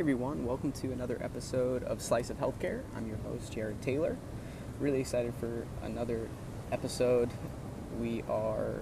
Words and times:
everyone, 0.00 0.46
welcome 0.46 0.72
to 0.72 0.90
another 0.92 1.18
episode 1.20 1.84
of 1.84 2.00
Slice 2.00 2.30
of 2.30 2.38
Healthcare. 2.38 2.80
I'm 2.96 3.06
your 3.06 3.18
host, 3.18 3.52
Jared 3.52 3.82
Taylor. 3.82 4.16
Really 4.78 5.00
excited 5.00 5.34
for 5.34 5.66
another 5.82 6.26
episode. 6.72 7.28
We 8.00 8.22
are 8.22 8.80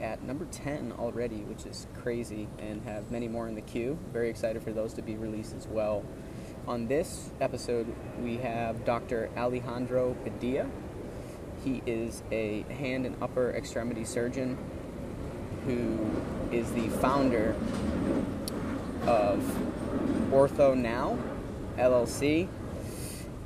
at 0.00 0.22
number 0.22 0.46
10 0.46 0.94
already, 0.98 1.40
which 1.42 1.66
is 1.66 1.86
crazy, 2.00 2.48
and 2.58 2.82
have 2.84 3.10
many 3.10 3.28
more 3.28 3.46
in 3.46 3.56
the 3.56 3.60
queue. 3.60 3.98
Very 4.10 4.30
excited 4.30 4.62
for 4.62 4.72
those 4.72 4.94
to 4.94 5.02
be 5.02 5.16
released 5.16 5.54
as 5.54 5.68
well. 5.68 6.02
On 6.66 6.88
this 6.88 7.30
episode, 7.42 7.94
we 8.22 8.38
have 8.38 8.86
Dr. 8.86 9.28
Alejandro 9.36 10.16
Badia. 10.24 10.66
He 11.62 11.82
is 11.84 12.22
a 12.32 12.62
hand 12.62 13.04
and 13.04 13.22
upper 13.22 13.50
extremity 13.50 14.06
surgeon 14.06 14.56
who 15.66 16.10
is 16.50 16.72
the 16.72 16.88
founder 16.88 17.54
of 19.06 19.40
Ortho 20.30 20.76
Now 20.76 21.18
LLC, 21.76 22.48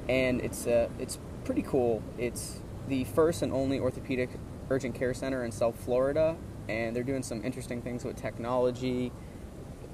and 0.09 0.41
it's 0.41 0.67
uh, 0.67 0.89
it's 0.99 1.19
pretty 1.45 1.63
cool. 1.63 2.03
It's 2.19 2.61
the 2.89 3.05
first 3.05 3.43
and 3.43 3.53
only 3.53 3.79
orthopedic 3.79 4.31
urgent 4.71 4.95
care 4.95 5.15
center 5.15 5.45
in 5.45 5.53
South 5.53 5.77
Florida, 5.77 6.37
and 6.69 6.97
they're 6.97 7.03
doing 7.03 7.23
some 7.23 7.45
interesting 7.45 7.83
things 7.83 8.05
with 8.05 8.17
technology. 8.17 9.13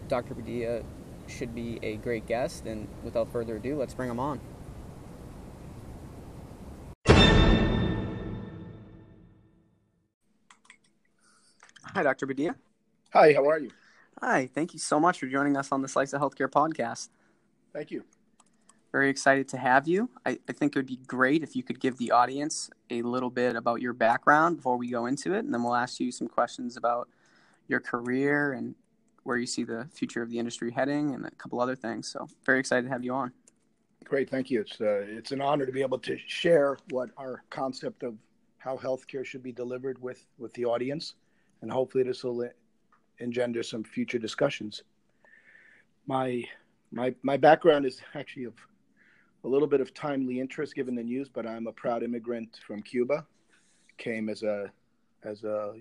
Dr. 0.08 0.34
Badia 0.34 0.82
should 1.26 1.54
be 1.54 1.78
a 1.82 1.96
great 1.96 2.26
guest, 2.26 2.64
and 2.66 2.88
without 3.02 3.30
further 3.30 3.56
ado, 3.56 3.76
let's 3.76 3.94
bring 3.94 4.10
him 4.10 4.20
on. 4.20 4.40
Hi, 11.94 12.02
Dr. 12.02 12.26
Badia. 12.26 12.54
Hi, 13.12 13.32
how 13.32 13.48
are 13.48 13.58
you? 13.58 13.70
Hi, 14.20 14.48
thank 14.52 14.72
you 14.72 14.80
so 14.80 14.98
much 14.98 15.20
for 15.20 15.26
joining 15.26 15.56
us 15.56 15.70
on 15.70 15.80
the 15.80 15.86
Slice 15.86 16.12
of 16.12 16.20
Healthcare 16.20 16.48
podcast. 16.48 17.08
Thank 17.72 17.92
you. 17.92 18.02
Very 18.90 19.10
excited 19.10 19.46
to 19.50 19.58
have 19.58 19.86
you. 19.86 20.10
I, 20.26 20.38
I, 20.48 20.52
think 20.52 20.74
it 20.74 20.78
would 20.78 20.86
be 20.86 20.98
great 21.06 21.44
if 21.44 21.54
you 21.54 21.62
could 21.62 21.78
give 21.78 21.98
the 21.98 22.10
audience 22.10 22.68
a 22.90 23.02
little 23.02 23.30
bit 23.30 23.54
about 23.54 23.80
your 23.80 23.92
background 23.92 24.56
before 24.56 24.76
we 24.76 24.90
go 24.90 25.06
into 25.06 25.34
it, 25.34 25.44
and 25.44 25.54
then 25.54 25.62
we'll 25.62 25.76
ask 25.76 26.00
you 26.00 26.10
some 26.10 26.26
questions 26.26 26.76
about 26.76 27.08
your 27.68 27.78
career 27.78 28.54
and 28.54 28.74
where 29.22 29.36
you 29.36 29.46
see 29.46 29.62
the 29.62 29.88
future 29.92 30.20
of 30.20 30.30
the 30.30 30.38
industry 30.40 30.72
heading, 30.72 31.14
and 31.14 31.24
a 31.24 31.30
couple 31.32 31.60
other 31.60 31.76
things. 31.76 32.08
So, 32.08 32.26
very 32.44 32.58
excited 32.58 32.86
to 32.86 32.88
have 32.88 33.04
you 33.04 33.12
on. 33.12 33.30
Great, 34.02 34.28
thank 34.30 34.50
you. 34.50 34.62
It's 34.62 34.80
uh, 34.80 35.04
it's 35.06 35.30
an 35.30 35.40
honor 35.40 35.64
to 35.64 35.72
be 35.72 35.82
able 35.82 35.98
to 36.00 36.18
share 36.26 36.76
what 36.90 37.10
our 37.18 37.44
concept 37.50 38.02
of 38.02 38.16
how 38.56 38.78
healthcare 38.78 39.24
should 39.24 39.44
be 39.44 39.52
delivered 39.52 40.02
with 40.02 40.26
with 40.38 40.52
the 40.54 40.64
audience, 40.64 41.14
and 41.62 41.70
hopefully 41.70 42.02
this 42.02 42.24
will 42.24 42.48
engender 43.20 43.62
some 43.62 43.84
future 43.84 44.18
discussions. 44.18 44.82
My 46.06 46.44
my 46.90 47.14
my 47.22 47.36
background 47.36 47.86
is 47.86 48.00
actually 48.14 48.44
of 48.44 48.54
a 49.44 49.48
little 49.48 49.68
bit 49.68 49.80
of 49.80 49.94
timely 49.94 50.40
interest 50.40 50.74
given 50.74 50.94
the 50.94 51.02
news, 51.02 51.28
but 51.28 51.46
I'm 51.46 51.66
a 51.66 51.72
proud 51.72 52.02
immigrant 52.02 52.58
from 52.66 52.82
Cuba. 52.82 53.26
Came 53.96 54.28
as 54.28 54.42
a 54.42 54.70
as 55.22 55.44
a 55.44 55.74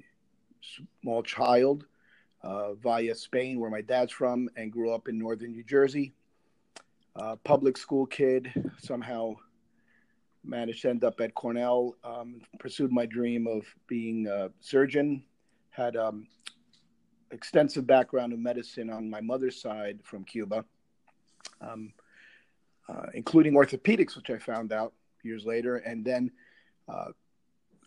small 1.02 1.24
child 1.24 1.86
uh, 2.44 2.74
via 2.74 3.16
Spain, 3.16 3.60
where 3.60 3.70
my 3.70 3.82
dad's 3.82 4.12
from, 4.12 4.50
and 4.56 4.72
grew 4.72 4.92
up 4.92 5.08
in 5.08 5.18
northern 5.18 5.52
New 5.52 5.64
Jersey. 5.64 6.14
Uh, 7.16 7.36
public 7.44 7.78
school 7.78 8.06
kid, 8.06 8.52
somehow 8.78 9.34
managed 10.44 10.84
to 10.84 10.90
end 10.90 11.04
up 11.04 11.20
at 11.20 11.34
Cornell. 11.34 11.96
Um, 12.04 12.42
pursued 12.60 12.92
my 12.92 13.06
dream 13.06 13.48
of 13.48 13.64
being 13.88 14.28
a 14.28 14.50
surgeon. 14.60 15.24
Had 15.72 15.96
um, 15.96 16.28
extensive 17.32 17.86
background 17.86 18.34
in 18.34 18.42
medicine 18.42 18.90
on 18.90 19.10
my 19.10 19.22
mother's 19.22 19.62
side 19.62 20.00
from 20.04 20.24
Cuba, 20.24 20.66
um, 21.62 21.94
uh, 22.90 23.08
including 23.14 23.54
orthopedics, 23.54 24.16
which 24.16 24.30
I 24.30 24.38
found 24.38 24.72
out 24.72 24.94
years 25.24 25.46
later. 25.46 25.78
And 25.78 26.06
then 26.06 26.32
uh, 26.88 27.12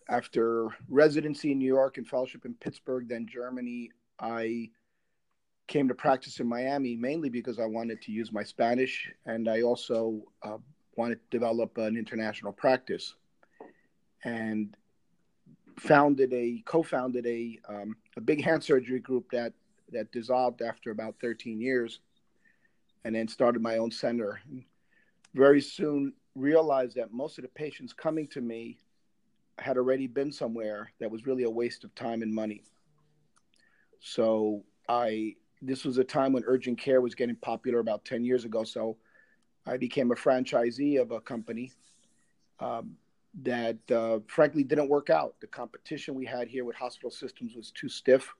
after 0.08 0.68
residency 0.88 1.52
in 1.52 1.58
New 1.58 1.66
York 1.66 1.98
and 1.98 2.06
fellowship 2.06 2.44
in 2.44 2.54
Pittsburgh, 2.54 3.08
then 3.08 3.26
Germany, 3.26 3.90
I 4.18 4.70
came 5.68 5.88
to 5.88 5.94
practice 5.94 6.40
in 6.40 6.48
Miami 6.48 6.96
mainly 6.96 7.28
because 7.28 7.60
I 7.60 7.64
wanted 7.64 8.02
to 8.02 8.12
use 8.12 8.32
my 8.32 8.42
Spanish 8.42 9.10
and 9.24 9.48
I 9.48 9.62
also 9.62 10.20
uh, 10.42 10.58
wanted 10.96 11.20
to 11.22 11.38
develop 11.38 11.78
an 11.78 11.96
international 11.96 12.52
practice. 12.52 13.14
And 14.24 14.76
founded 15.80 16.32
a 16.32 16.62
co-founded 16.66 17.26
a 17.26 17.58
um, 17.68 17.96
a 18.16 18.20
big 18.20 18.44
hand 18.44 18.62
surgery 18.62 19.00
group 19.00 19.30
that 19.32 19.52
that 19.92 20.12
dissolved 20.12 20.62
after 20.62 20.90
about 20.90 21.16
13 21.20 21.60
years, 21.60 22.00
and 23.04 23.14
then 23.14 23.26
started 23.26 23.62
my 23.62 23.78
own 23.78 23.90
center. 23.90 24.40
And 24.48 24.64
very 25.34 25.60
soon 25.60 26.12
realized 26.34 26.96
that 26.96 27.12
most 27.12 27.38
of 27.38 27.42
the 27.42 27.48
patients 27.48 27.92
coming 27.92 28.28
to 28.28 28.40
me 28.40 28.78
had 29.58 29.76
already 29.76 30.06
been 30.06 30.30
somewhere 30.30 30.90
that 31.00 31.10
was 31.10 31.26
really 31.26 31.42
a 31.42 31.50
waste 31.50 31.84
of 31.84 31.94
time 31.94 32.22
and 32.22 32.32
money. 32.32 32.62
So 34.00 34.62
I 34.88 35.34
this 35.62 35.84
was 35.84 35.98
a 35.98 36.04
time 36.04 36.32
when 36.32 36.42
urgent 36.46 36.78
care 36.78 37.00
was 37.00 37.14
getting 37.14 37.36
popular 37.36 37.80
about 37.80 38.04
10 38.04 38.24
years 38.24 38.44
ago. 38.44 38.64
So 38.64 38.96
I 39.66 39.76
became 39.76 40.10
a 40.10 40.14
franchisee 40.14 41.00
of 41.00 41.10
a 41.10 41.20
company. 41.20 41.72
Um, 42.60 42.96
that 43.42 43.78
uh, 43.90 44.18
frankly 44.26 44.64
didn't 44.64 44.88
work 44.88 45.10
out. 45.10 45.34
The 45.40 45.46
competition 45.46 46.14
we 46.14 46.26
had 46.26 46.48
here 46.48 46.64
with 46.64 46.76
hospital 46.76 47.10
systems 47.10 47.54
was 47.54 47.70
too 47.70 47.88
stiff, 47.88 48.32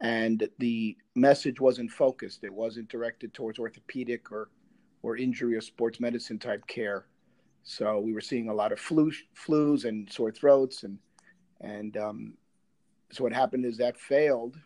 and 0.00 0.48
the 0.58 0.96
message 1.14 1.60
wasn't 1.60 1.90
focused. 1.90 2.44
It 2.44 2.52
wasn't 2.52 2.88
directed 2.88 3.34
towards 3.34 3.58
orthopedic 3.58 4.30
or 4.30 4.50
or 5.02 5.16
injury 5.16 5.56
or 5.56 5.60
sports 5.60 6.00
medicine 6.00 6.38
type 6.38 6.66
care. 6.66 7.06
So 7.62 7.98
we 7.98 8.12
were 8.12 8.20
seeing 8.20 8.48
a 8.48 8.54
lot 8.54 8.72
of 8.72 8.80
flu, 8.80 9.12
flus 9.34 9.84
and 9.84 10.10
sore 10.10 10.30
throats, 10.30 10.84
and 10.84 10.98
and 11.60 11.96
um, 11.96 12.34
so 13.10 13.24
what 13.24 13.32
happened 13.32 13.64
is 13.64 13.76
that 13.78 13.98
failed, 13.98 14.56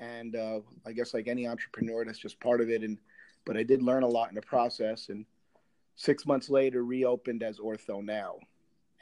and 0.00 0.36
uh, 0.36 0.60
I 0.86 0.92
guess 0.92 1.14
like 1.14 1.28
any 1.28 1.48
entrepreneur, 1.48 2.04
that's 2.04 2.18
just 2.18 2.40
part 2.40 2.60
of 2.60 2.68
it. 2.68 2.82
And 2.82 2.98
but 3.46 3.56
I 3.56 3.62
did 3.62 3.82
learn 3.82 4.02
a 4.02 4.08
lot 4.08 4.28
in 4.28 4.34
the 4.34 4.42
process, 4.42 5.08
and 5.08 5.24
six 5.96 6.26
months 6.26 6.50
later 6.50 6.84
reopened 6.84 7.42
as 7.42 7.58
Ortho 7.58 8.04
Now 8.04 8.36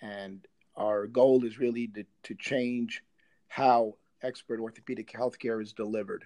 and 0.03 0.47
our 0.77 1.07
goal 1.07 1.45
is 1.45 1.59
really 1.59 1.89
to, 1.89 2.05
to 2.23 2.35
change 2.35 3.03
how 3.49 3.95
expert 4.23 4.61
orthopedic 4.61 5.13
healthcare 5.13 5.63
is 5.63 5.73
delivered. 5.73 6.25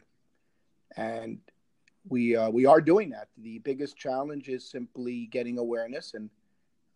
And 0.96 1.38
we, 2.08 2.36
uh, 2.36 2.50
we 2.50 2.66
are 2.66 2.80
doing 2.80 3.10
that. 3.10 3.28
The 3.38 3.58
biggest 3.60 3.96
challenge 3.96 4.48
is 4.48 4.68
simply 4.68 5.26
getting 5.26 5.58
awareness, 5.58 6.14
and 6.14 6.28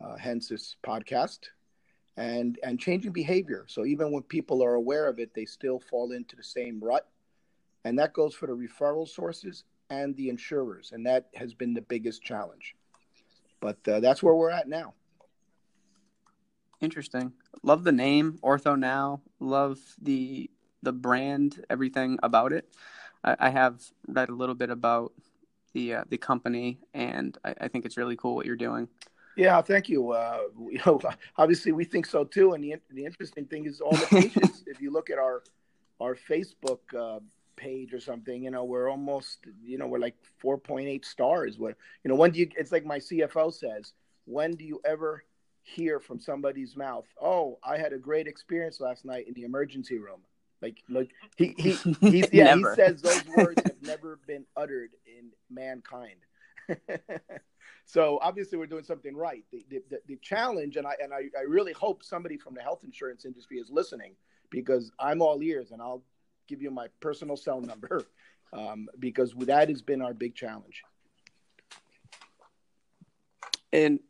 uh, 0.00 0.16
hence 0.16 0.48
this 0.48 0.76
podcast, 0.84 1.38
and, 2.16 2.58
and 2.62 2.78
changing 2.78 3.12
behavior. 3.12 3.64
So 3.68 3.84
even 3.84 4.10
when 4.10 4.22
people 4.22 4.62
are 4.62 4.74
aware 4.74 5.08
of 5.08 5.18
it, 5.18 5.32
they 5.34 5.44
still 5.44 5.78
fall 5.78 6.12
into 6.12 6.36
the 6.36 6.42
same 6.42 6.80
rut. 6.82 7.08
And 7.84 7.98
that 7.98 8.12
goes 8.12 8.34
for 8.34 8.46
the 8.46 8.52
referral 8.52 9.08
sources 9.08 9.64
and 9.90 10.16
the 10.16 10.28
insurers. 10.28 10.90
And 10.92 11.06
that 11.06 11.28
has 11.34 11.54
been 11.54 11.72
the 11.72 11.82
biggest 11.82 12.22
challenge. 12.22 12.74
But 13.60 13.76
uh, 13.88 14.00
that's 14.00 14.22
where 14.22 14.34
we're 14.34 14.50
at 14.50 14.68
now. 14.68 14.94
Interesting. 16.80 17.32
Love 17.62 17.84
the 17.84 17.92
name 17.92 18.38
Ortho 18.42 18.78
Now. 18.78 19.22
Love 19.40 19.78
the 20.00 20.50
the 20.82 20.92
brand, 20.92 21.64
everything 21.70 22.18
about 22.22 22.52
it. 22.52 22.68
I, 23.24 23.36
I 23.40 23.50
have 23.50 23.82
read 24.06 24.28
a 24.28 24.34
little 24.34 24.54
bit 24.54 24.70
about 24.70 25.12
the 25.72 25.94
uh, 25.94 26.04
the 26.08 26.18
company, 26.18 26.78
and 26.94 27.36
I, 27.44 27.54
I, 27.62 27.68
think 27.68 27.86
it's 27.86 27.96
really 27.96 28.16
cool 28.16 28.34
what 28.36 28.46
you're 28.46 28.56
doing. 28.56 28.88
Yeah, 29.36 29.60
thank 29.62 29.88
you. 29.88 30.12
Uh, 30.12 30.40
you 30.70 30.80
know, 30.84 31.00
obviously 31.36 31.72
we 31.72 31.84
think 31.84 32.06
so 32.06 32.24
too. 32.24 32.52
And 32.52 32.62
the 32.62 32.76
the 32.90 33.04
interesting 33.04 33.46
thing 33.46 33.66
is 33.66 33.80
all 33.80 33.92
the 33.92 34.06
patients. 34.10 34.64
if 34.66 34.80
you 34.80 34.90
look 34.90 35.10
at 35.10 35.18
our 35.18 35.42
our 36.00 36.14
Facebook 36.14 36.80
uh, 36.96 37.20
page 37.56 37.94
or 37.94 38.00
something, 38.00 38.44
you 38.44 38.50
know, 38.50 38.64
we're 38.64 38.90
almost, 38.90 39.46
you 39.64 39.78
know, 39.78 39.86
we're 39.86 39.98
like 39.98 40.16
4.8 40.42 41.04
stars. 41.04 41.58
What 41.58 41.76
you 42.04 42.10
know, 42.10 42.14
when 42.14 42.32
do 42.32 42.40
you? 42.40 42.50
It's 42.56 42.72
like 42.72 42.84
my 42.84 42.98
CFO 42.98 43.52
says, 43.52 43.92
when 44.26 44.52
do 44.52 44.64
you 44.64 44.80
ever 44.84 45.24
hear 45.66 45.98
from 45.98 46.20
somebody's 46.20 46.76
mouth, 46.76 47.06
"Oh, 47.20 47.58
I 47.62 47.76
had 47.76 47.92
a 47.92 47.98
great 47.98 48.26
experience 48.26 48.80
last 48.80 49.04
night 49.04 49.26
in 49.26 49.34
the 49.34 49.44
emergency 49.44 49.98
room." 49.98 50.20
Like, 50.62 50.82
like 50.88 51.10
he 51.36 51.54
he 51.58 51.72
he's, 52.00 52.32
yeah, 52.32 52.54
he 52.54 52.64
says 52.74 53.02
those 53.02 53.24
words 53.36 53.60
have 53.64 53.82
never 53.82 54.18
been 54.26 54.46
uttered 54.56 54.90
in 55.06 55.30
mankind. 55.50 56.16
so 57.84 58.18
obviously, 58.22 58.58
we're 58.58 58.66
doing 58.66 58.84
something 58.84 59.16
right. 59.16 59.44
The, 59.50 59.82
the, 59.90 60.00
the 60.06 60.16
challenge, 60.16 60.76
and 60.76 60.86
I 60.86 60.94
and 61.02 61.12
I, 61.12 61.28
I 61.38 61.42
really 61.48 61.72
hope 61.72 62.02
somebody 62.02 62.38
from 62.38 62.54
the 62.54 62.62
health 62.62 62.84
insurance 62.84 63.24
industry 63.24 63.58
is 63.58 63.70
listening 63.70 64.14
because 64.50 64.92
I'm 64.98 65.20
all 65.20 65.42
ears, 65.42 65.72
and 65.72 65.82
I'll 65.82 66.02
give 66.46 66.62
you 66.62 66.70
my 66.70 66.86
personal 67.00 67.36
cell 67.36 67.60
number 67.60 68.06
um, 68.52 68.88
because 68.98 69.34
that 69.40 69.68
has 69.68 69.82
been 69.82 70.00
our 70.00 70.14
big 70.14 70.34
challenge. 70.34 70.82
And 73.72 74.00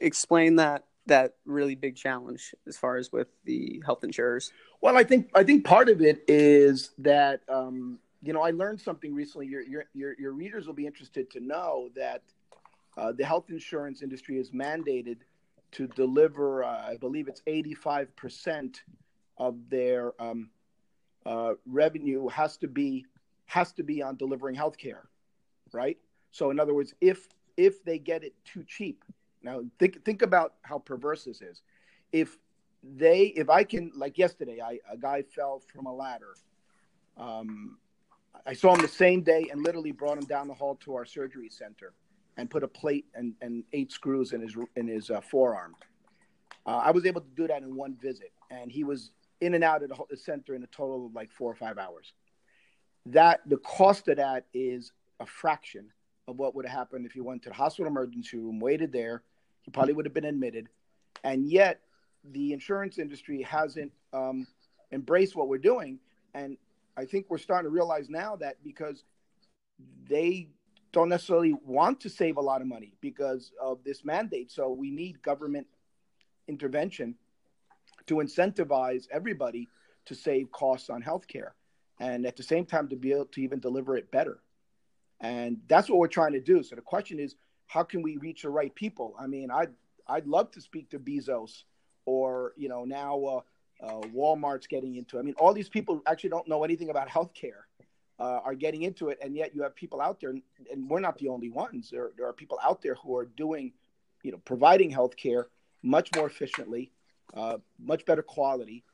explain 0.00 0.56
that 0.56 0.84
that 1.06 1.34
really 1.44 1.74
big 1.74 1.96
challenge 1.96 2.54
as 2.66 2.76
far 2.76 2.96
as 2.96 3.10
with 3.10 3.28
the 3.44 3.82
health 3.84 4.04
insurers? 4.04 4.52
Well, 4.80 4.96
I 4.96 5.04
think 5.04 5.30
I 5.34 5.44
think 5.44 5.64
part 5.64 5.88
of 5.88 6.00
it 6.00 6.24
is 6.28 6.90
that 6.98 7.42
um, 7.48 7.98
you 8.22 8.32
know, 8.32 8.42
I 8.42 8.50
learned 8.50 8.80
something 8.80 9.14
recently. 9.14 9.46
Your 9.46 9.62
your 9.94 10.14
your, 10.18 10.32
readers 10.32 10.66
will 10.66 10.74
be 10.74 10.86
interested 10.86 11.30
to 11.30 11.40
know 11.40 11.88
that 11.96 12.22
uh, 12.96 13.12
the 13.12 13.24
health 13.24 13.46
insurance 13.48 14.02
industry 14.02 14.38
is 14.38 14.50
mandated 14.50 15.18
to 15.72 15.86
deliver. 15.88 16.64
Uh, 16.64 16.88
I 16.88 16.96
believe 16.96 17.28
it's 17.28 17.42
eighty 17.46 17.74
five 17.74 18.14
percent 18.16 18.82
of 19.38 19.56
their 19.70 20.12
um, 20.20 20.50
uh, 21.24 21.54
revenue 21.66 22.28
has 22.28 22.56
to 22.58 22.68
be 22.68 23.06
has 23.46 23.72
to 23.72 23.82
be 23.82 24.02
on 24.02 24.16
delivering 24.16 24.54
healthcare, 24.54 25.06
right? 25.72 25.96
So, 26.30 26.50
in 26.50 26.60
other 26.60 26.74
words, 26.74 26.94
if 27.00 27.26
if 27.56 27.82
they 27.84 27.98
get 27.98 28.22
it 28.22 28.34
too 28.44 28.64
cheap, 28.66 29.02
now 29.42 29.62
think 29.78 30.04
think 30.04 30.22
about 30.22 30.54
how 30.62 30.78
perverse 30.78 31.24
this 31.24 31.42
is. 31.42 31.62
If 32.12 32.36
they, 32.82 33.24
if 33.26 33.50
I 33.50 33.64
can, 33.64 33.92
like 33.94 34.18
yesterday, 34.18 34.60
I 34.60 34.78
a 34.90 34.96
guy 34.96 35.22
fell 35.22 35.62
from 35.72 35.86
a 35.86 35.94
ladder. 35.94 36.34
Um, 37.16 37.78
I 38.46 38.54
saw 38.54 38.74
him 38.74 38.80
the 38.80 38.88
same 38.88 39.22
day 39.22 39.48
and 39.50 39.62
literally 39.62 39.92
brought 39.92 40.16
him 40.16 40.24
down 40.24 40.48
the 40.48 40.54
hall 40.54 40.76
to 40.84 40.94
our 40.94 41.04
surgery 41.04 41.48
center 41.50 41.92
and 42.36 42.48
put 42.48 42.62
a 42.62 42.68
plate 42.68 43.06
and, 43.14 43.34
and 43.40 43.64
eight 43.72 43.92
screws 43.92 44.32
in 44.32 44.40
his 44.40 44.56
in 44.76 44.86
his 44.86 45.10
uh, 45.10 45.20
forearm. 45.20 45.74
Uh, 46.66 46.80
I 46.84 46.90
was 46.90 47.06
able 47.06 47.20
to 47.20 47.30
do 47.36 47.46
that 47.48 47.62
in 47.62 47.74
one 47.74 47.96
visit, 48.00 48.32
and 48.50 48.70
he 48.70 48.84
was 48.84 49.10
in 49.40 49.54
and 49.54 49.64
out 49.64 49.82
of 49.82 49.90
the 50.10 50.16
center 50.16 50.54
in 50.54 50.62
a 50.62 50.66
total 50.68 51.06
of 51.06 51.14
like 51.14 51.30
four 51.32 51.50
or 51.50 51.54
five 51.54 51.78
hours. 51.78 52.12
That 53.06 53.40
the 53.46 53.56
cost 53.58 54.08
of 54.08 54.18
that 54.18 54.46
is 54.52 54.92
a 55.18 55.26
fraction 55.26 55.90
of 56.28 56.38
what 56.38 56.54
would 56.54 56.66
have 56.66 56.76
happened 56.76 57.06
if 57.06 57.16
you 57.16 57.24
went 57.24 57.42
to 57.42 57.48
the 57.48 57.54
hospital 57.54 57.90
emergency 57.90 58.36
room, 58.36 58.60
waited 58.60 58.92
there. 58.92 59.22
He 59.62 59.70
probably 59.70 59.92
would 59.92 60.06
have 60.06 60.14
been 60.14 60.24
admitted, 60.24 60.68
and 61.24 61.48
yet 61.48 61.80
the 62.24 62.52
insurance 62.52 62.98
industry 62.98 63.42
hasn't 63.42 63.92
um, 64.12 64.46
embraced 64.92 65.36
what 65.36 65.48
we're 65.48 65.58
doing. 65.58 65.98
And 66.34 66.56
I 66.96 67.04
think 67.04 67.26
we're 67.28 67.38
starting 67.38 67.70
to 67.70 67.74
realize 67.74 68.08
now 68.08 68.36
that 68.36 68.56
because 68.62 69.04
they 70.08 70.48
don't 70.92 71.08
necessarily 71.08 71.54
want 71.64 72.00
to 72.00 72.08
save 72.10 72.36
a 72.36 72.40
lot 72.40 72.60
of 72.60 72.66
money 72.66 72.94
because 73.00 73.52
of 73.60 73.82
this 73.84 74.04
mandate. 74.04 74.50
So 74.50 74.70
we 74.70 74.90
need 74.90 75.22
government 75.22 75.66
intervention 76.48 77.14
to 78.06 78.16
incentivize 78.16 79.06
everybody 79.12 79.68
to 80.06 80.14
save 80.14 80.50
costs 80.50 80.90
on 80.90 81.02
healthcare 81.02 81.50
and 82.00 82.26
at 82.26 82.36
the 82.36 82.42
same 82.42 82.66
time 82.66 82.88
to 82.88 82.96
be 82.96 83.12
able 83.12 83.26
to 83.26 83.40
even 83.40 83.60
deliver 83.60 83.96
it 83.96 84.10
better. 84.10 84.40
And 85.20 85.58
that's 85.68 85.88
what 85.88 85.98
we're 85.98 86.08
trying 86.08 86.32
to 86.32 86.40
do. 86.40 86.62
So 86.62 86.76
the 86.76 86.82
question 86.82 87.18
is, 87.18 87.36
how 87.66 87.82
can 87.82 88.02
we 88.02 88.16
reach 88.16 88.42
the 88.42 88.50
right 88.50 88.74
people? 88.74 89.14
I 89.18 89.26
mean, 89.26 89.50
I'd, 89.50 89.70
I'd 90.06 90.26
love 90.26 90.50
to 90.52 90.60
speak 90.60 90.90
to 90.90 90.98
Bezos 90.98 91.64
or, 92.06 92.52
you 92.56 92.68
know, 92.68 92.84
now 92.84 93.24
uh, 93.24 93.40
uh, 93.86 94.00
Walmart's 94.08 94.66
getting 94.66 94.96
into. 94.96 95.18
I 95.18 95.22
mean, 95.22 95.34
all 95.38 95.52
these 95.52 95.68
people 95.68 96.02
actually 96.06 96.30
don't 96.30 96.48
know 96.48 96.64
anything 96.64 96.90
about 96.90 97.08
healthcare. 97.08 97.64
Uh, 98.18 98.38
are 98.44 98.54
getting 98.54 98.82
into 98.82 99.08
it, 99.08 99.18
and 99.22 99.34
yet 99.34 99.54
you 99.54 99.62
have 99.62 99.74
people 99.74 99.98
out 99.98 100.20
there, 100.20 100.28
and 100.28 100.90
we're 100.90 101.00
not 101.00 101.16
the 101.16 101.28
only 101.28 101.48
ones. 101.48 101.88
There, 101.90 102.10
there 102.18 102.26
are 102.26 102.34
people 102.34 102.58
out 102.62 102.82
there 102.82 102.94
who 102.96 103.16
are 103.16 103.24
doing, 103.24 103.72
you 104.22 104.30
know, 104.30 104.36
providing 104.44 104.92
healthcare 104.92 105.44
much 105.82 106.10
more 106.14 106.26
efficiently, 106.26 106.92
uh, 107.32 107.56
much 107.78 108.04
better 108.04 108.20
quality, 108.20 108.84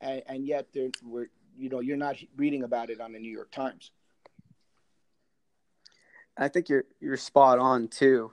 and, 0.00 0.22
and 0.26 0.46
yet 0.48 0.66
we're 1.04 1.28
you 1.56 1.68
know 1.68 1.78
you're 1.78 1.96
not 1.96 2.16
reading 2.36 2.64
about 2.64 2.90
it 2.90 3.00
on 3.00 3.12
the 3.12 3.20
New 3.20 3.30
York 3.30 3.52
Times. 3.52 3.92
I 6.36 6.48
think 6.48 6.68
you're 6.68 6.84
you're 7.00 7.16
spot 7.16 7.58
on 7.58 7.88
too, 7.88 8.32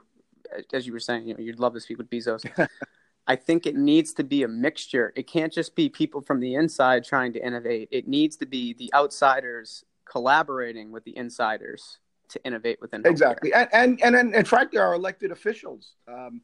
as 0.73 0.87
you 0.87 0.93
were 0.93 0.99
saying. 0.99 1.27
You 1.27 1.33
know, 1.35 1.41
you'd 1.41 1.59
love 1.59 1.73
to 1.73 1.79
speak 1.79 1.97
with 1.97 2.09
Bezos. 2.09 2.49
I 3.27 3.35
think 3.35 3.67
it 3.67 3.75
needs 3.75 4.13
to 4.13 4.23
be 4.23 4.43
a 4.43 4.47
mixture. 4.47 5.13
It 5.15 5.27
can't 5.27 5.53
just 5.53 5.75
be 5.75 5.87
people 5.87 6.21
from 6.21 6.39
the 6.39 6.55
inside 6.55 7.03
trying 7.03 7.33
to 7.33 7.45
innovate. 7.45 7.89
It 7.91 8.07
needs 8.07 8.37
to 8.37 8.45
be 8.45 8.73
the 8.73 8.91
outsiders 8.93 9.83
collaborating 10.05 10.91
with 10.91 11.03
the 11.03 11.15
insiders 11.15 11.99
to 12.29 12.43
innovate 12.43 12.79
within 12.81 13.01
healthcare. 13.01 13.11
exactly 13.11 13.53
and, 13.53 13.69
and 13.73 13.99
and 14.03 14.15
and 14.15 14.35
in 14.35 14.45
fact 14.45 14.71
there 14.71 14.83
are 14.83 14.93
elected 14.93 15.31
officials 15.31 15.95
um, 16.07 16.41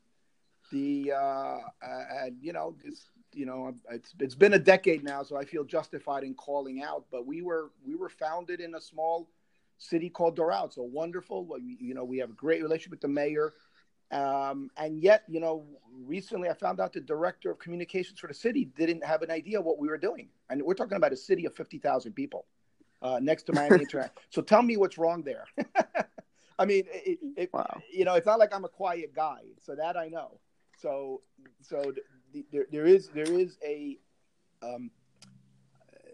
the 0.72 1.12
uh, 1.12 1.58
and 2.24 2.38
you 2.42 2.54
know 2.54 2.76
it's 2.84 3.10
you 3.34 3.46
know 3.46 3.74
it's 3.92 4.14
it's 4.20 4.36
been 4.36 4.54
a 4.54 4.60
decade 4.60 5.04
now, 5.04 5.24
so 5.24 5.38
I 5.38 5.46
feel 5.46 5.64
justified 5.64 6.24
in 6.24 6.34
calling 6.34 6.82
out. 6.82 7.06
But 7.12 7.26
we 7.26 7.42
were 7.42 7.72
we 7.86 7.96
were 7.96 8.10
founded 8.10 8.62
in 8.62 8.76
a 8.76 8.82
small 8.82 9.30
city 9.78 10.10
called 10.10 10.38
Doral. 10.38 10.74
So 10.74 10.84
wonderful. 10.84 11.48
You 11.60 11.94
know, 11.94 12.04
we 12.04 12.18
have 12.20 12.30
a 12.30 12.34
great 12.34 12.62
relationship 12.62 12.92
with 12.92 13.02
the 13.02 13.08
mayor. 13.08 13.54
Um, 14.12 14.70
and 14.78 15.02
yet, 15.02 15.24
you 15.28 15.40
know, 15.40 15.66
recently 16.06 16.50
I 16.50 16.54
found 16.54 16.80
out 16.80 16.94
the 16.94 17.02
director 17.02 17.52
of 17.52 17.60
communications 17.60 18.20
for 18.20 18.28
the 18.28 18.34
city 18.34 18.66
didn't 18.78 19.04
have 19.04 19.22
an 19.22 19.32
idea 19.32 19.60
what 19.60 19.80
we 19.80 19.88
were 19.88 19.98
doing. 19.98 20.30
And 20.50 20.62
we're 20.62 20.76
talking 20.76 20.98
about 20.98 21.12
a 21.12 21.18
city 21.18 21.46
of 21.46 21.56
50,000 21.56 22.14
people 22.14 22.46
uh, 23.02 23.20
next 23.22 23.44
to 23.44 23.54
Miami 23.54 23.76
International. 23.82 24.16
So 24.30 24.42
tell 24.42 24.62
me 24.62 24.78
what's 24.78 24.98
wrong 24.98 25.24
there. 25.24 25.46
I 26.60 26.66
mean, 26.66 26.84
it, 26.88 27.20
it, 27.36 27.54
wow. 27.54 27.82
you 27.92 28.06
know, 28.06 28.14
it's 28.14 28.26
not 28.26 28.40
like 28.40 28.54
I'm 28.54 28.64
a 28.64 28.70
quiet 28.70 29.14
guy. 29.14 29.42
So 29.62 29.76
that 29.76 29.98
I 29.98 30.08
know. 30.08 30.40
So, 30.78 31.22
so 31.62 31.94
the, 32.34 32.46
there, 32.52 32.68
there 32.72 32.86
is 32.86 33.10
there 33.10 33.30
is 33.30 33.58
a 33.66 33.98
um, 34.62 34.92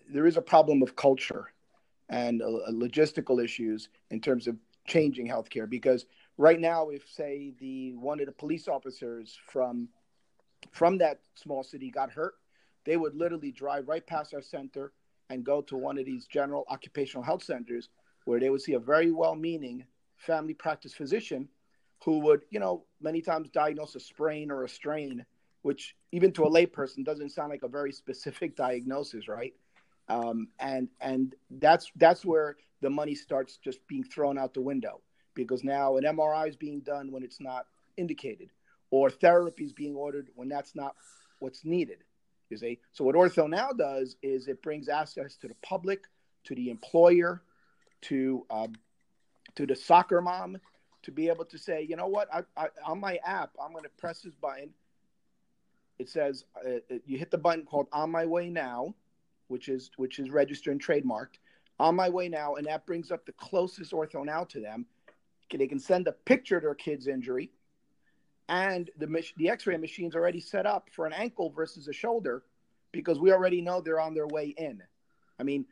there 0.09 0.25
is 0.25 0.37
a 0.37 0.41
problem 0.41 0.81
of 0.81 0.95
culture 0.95 1.51
and 2.11 2.41
uh, 2.41 2.69
logistical 2.69 3.43
issues 3.43 3.89
in 4.11 4.21
terms 4.21 4.45
of 4.45 4.57
changing 4.85 5.27
healthcare 5.27 5.67
because 5.67 6.05
right 6.37 6.59
now, 6.59 6.89
if 6.89 7.07
say 7.09 7.53
the 7.59 7.93
one 7.93 8.19
of 8.19 8.25
the 8.27 8.31
police 8.31 8.67
officers 8.67 9.39
from 9.47 9.87
from 10.71 10.97
that 10.99 11.21
small 11.35 11.63
city 11.63 11.89
got 11.89 12.11
hurt, 12.11 12.35
they 12.85 12.97
would 12.97 13.15
literally 13.15 13.51
drive 13.51 13.87
right 13.87 14.05
past 14.05 14.33
our 14.33 14.41
center 14.41 14.91
and 15.29 15.43
go 15.43 15.61
to 15.61 15.77
one 15.77 15.97
of 15.97 16.05
these 16.05 16.27
general 16.27 16.65
occupational 16.69 17.23
health 17.23 17.43
centers 17.43 17.89
where 18.25 18.39
they 18.39 18.49
would 18.49 18.61
see 18.61 18.73
a 18.73 18.79
very 18.79 19.11
well-meaning 19.11 19.83
family 20.17 20.53
practice 20.53 20.93
physician 20.93 21.47
who 22.03 22.19
would, 22.19 22.41
you 22.49 22.59
know, 22.59 22.83
many 22.99 23.21
times 23.21 23.49
diagnose 23.49 23.95
a 23.95 23.99
sprain 23.99 24.51
or 24.51 24.63
a 24.63 24.69
strain, 24.69 25.25
which 25.61 25.95
even 26.11 26.31
to 26.31 26.43
a 26.43 26.49
layperson 26.49 27.03
doesn't 27.03 27.31
sound 27.31 27.49
like 27.49 27.63
a 27.63 27.67
very 27.67 27.91
specific 27.91 28.55
diagnosis, 28.65 29.27
right? 29.27 29.53
Um, 30.11 30.49
and 30.59 30.89
and 30.99 31.33
that's 31.49 31.89
that's 31.95 32.25
where 32.25 32.57
the 32.81 32.89
money 32.89 33.15
starts 33.15 33.57
just 33.57 33.79
being 33.87 34.03
thrown 34.03 34.37
out 34.37 34.53
the 34.53 34.61
window 34.61 34.99
because 35.35 35.63
now 35.63 35.95
an 35.95 36.03
MRI 36.03 36.49
is 36.49 36.57
being 36.57 36.81
done 36.81 37.11
when 37.13 37.23
it's 37.23 37.39
not 37.39 37.65
indicated, 37.95 38.49
or 38.89 39.09
therapy 39.09 39.63
is 39.63 39.71
being 39.71 39.95
ordered 39.95 40.27
when 40.35 40.49
that's 40.49 40.75
not 40.75 40.95
what's 41.39 41.63
needed. 41.63 42.03
You 42.49 42.57
see, 42.57 42.79
so 42.91 43.05
what 43.05 43.15
Ortho 43.15 43.49
now 43.49 43.71
does 43.71 44.17
is 44.21 44.49
it 44.49 44.61
brings 44.61 44.89
access 44.89 45.37
to 45.37 45.47
the 45.47 45.55
public, 45.63 46.03
to 46.43 46.55
the 46.55 46.69
employer, 46.69 47.41
to 48.01 48.45
um, 48.49 48.73
to 49.55 49.65
the 49.65 49.77
soccer 49.77 50.21
mom, 50.21 50.57
to 51.03 51.11
be 51.11 51.29
able 51.29 51.45
to 51.45 51.57
say, 51.57 51.85
you 51.87 51.95
know 51.95 52.07
what, 52.07 52.27
I, 52.33 52.41
I, 52.57 52.67
on 52.85 52.99
my 52.99 53.17
app, 53.25 53.51
I'm 53.63 53.71
going 53.71 53.83
to 53.83 53.89
press 53.97 54.21
this 54.21 54.35
button. 54.35 54.71
It 55.99 56.09
says 56.09 56.43
uh, 56.57 56.79
uh, 56.93 56.97
you 57.05 57.17
hit 57.17 57.31
the 57.31 57.37
button 57.37 57.63
called 57.63 57.87
"On 57.93 58.11
My 58.11 58.25
Way 58.25 58.49
Now," 58.49 58.95
which 59.51 59.69
is 59.69 59.91
which 59.97 60.17
is 60.17 60.29
registered 60.31 60.71
and 60.71 60.83
trademarked. 60.83 61.37
On 61.79 61.95
my 61.95 62.09
way 62.09 62.29
now, 62.29 62.55
and 62.55 62.67
that 62.67 62.85
brings 62.85 63.11
up 63.11 63.25
the 63.25 63.31
closest 63.33 63.91
ortho 63.91 64.23
now 64.23 64.43
to 64.45 64.59
them. 64.59 64.85
They 65.51 65.67
can 65.67 65.79
send 65.79 66.07
a 66.07 66.13
picture 66.13 66.57
of 66.57 66.63
their 66.63 66.75
kid's 66.75 67.07
injury, 67.07 67.51
and 68.47 68.89
the 68.97 69.23
the 69.37 69.49
X-ray 69.49 69.77
machine's 69.77 70.15
already 70.15 70.39
set 70.39 70.65
up 70.65 70.89
for 70.91 71.05
an 71.05 71.13
ankle 71.13 71.49
versus 71.49 71.87
a 71.87 71.93
shoulder, 71.93 72.43
because 72.91 73.19
we 73.19 73.31
already 73.31 73.61
know 73.61 73.81
they're 73.81 73.99
on 73.99 74.13
their 74.13 74.27
way 74.27 74.55
in. 74.57 74.81
I 75.39 75.43
mean, 75.43 75.65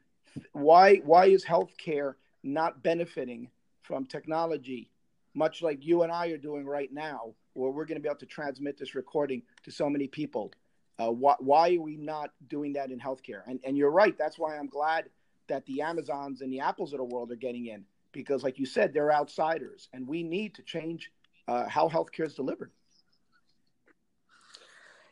why 0.51 0.98
why 0.98 1.25
is 1.27 1.45
healthcare 1.45 2.15
not 2.43 2.83
benefiting 2.83 3.50
from 3.81 4.05
technology 4.05 4.89
much 5.33 5.62
like 5.62 5.86
you 5.86 6.03
and 6.03 6.12
I 6.12 6.27
are 6.27 6.38
doing 6.38 6.65
right 6.65 6.91
now, 6.91 7.33
where 7.53 7.71
we're 7.71 7.86
going 7.86 7.98
to 7.98 8.01
be 8.01 8.09
able 8.09 8.19
to 8.19 8.25
transmit 8.25 8.77
this 8.77 8.95
recording 8.95 9.43
to 9.63 9.71
so 9.71 9.89
many 9.89 10.07
people. 10.07 10.51
Uh, 11.00 11.12
wh- 11.12 11.41
why 11.41 11.74
are 11.74 11.82
we 11.82 11.96
not 11.96 12.32
doing 12.48 12.74
that 12.74 12.91
in 12.91 13.00
healthcare? 13.00 13.41
And, 13.48 13.60
and 13.65 13.77
you're 13.77 13.91
right. 13.91 14.18
That's 14.18 14.38
why 14.38 14.58
I'm 14.58 14.68
glad 14.68 15.06
that 15.48 15.65
the 15.65 15.82
Amazons 15.82 16.41
and 16.41 16.51
the 16.51 16.60
Apples 16.60 16.94
of 16.94 16.98
the 16.98 17.06
world 17.06 17.32
are 17.32 17.38
getting 17.38 17.68
in 17.68 17.86
because, 18.12 18.44
like 18.44 18.60
you 18.60 18.65
said, 18.65 18.94
they're 18.94 19.12
outsiders, 19.12 19.88
and 19.94 20.08
we 20.08 20.24
need 20.24 20.53
to 20.56 20.62
change 20.62 21.12
uh, 21.48 21.68
how 21.68 21.88
healthcare 21.88 22.25
is 22.25 22.36
delivered. 22.36 22.72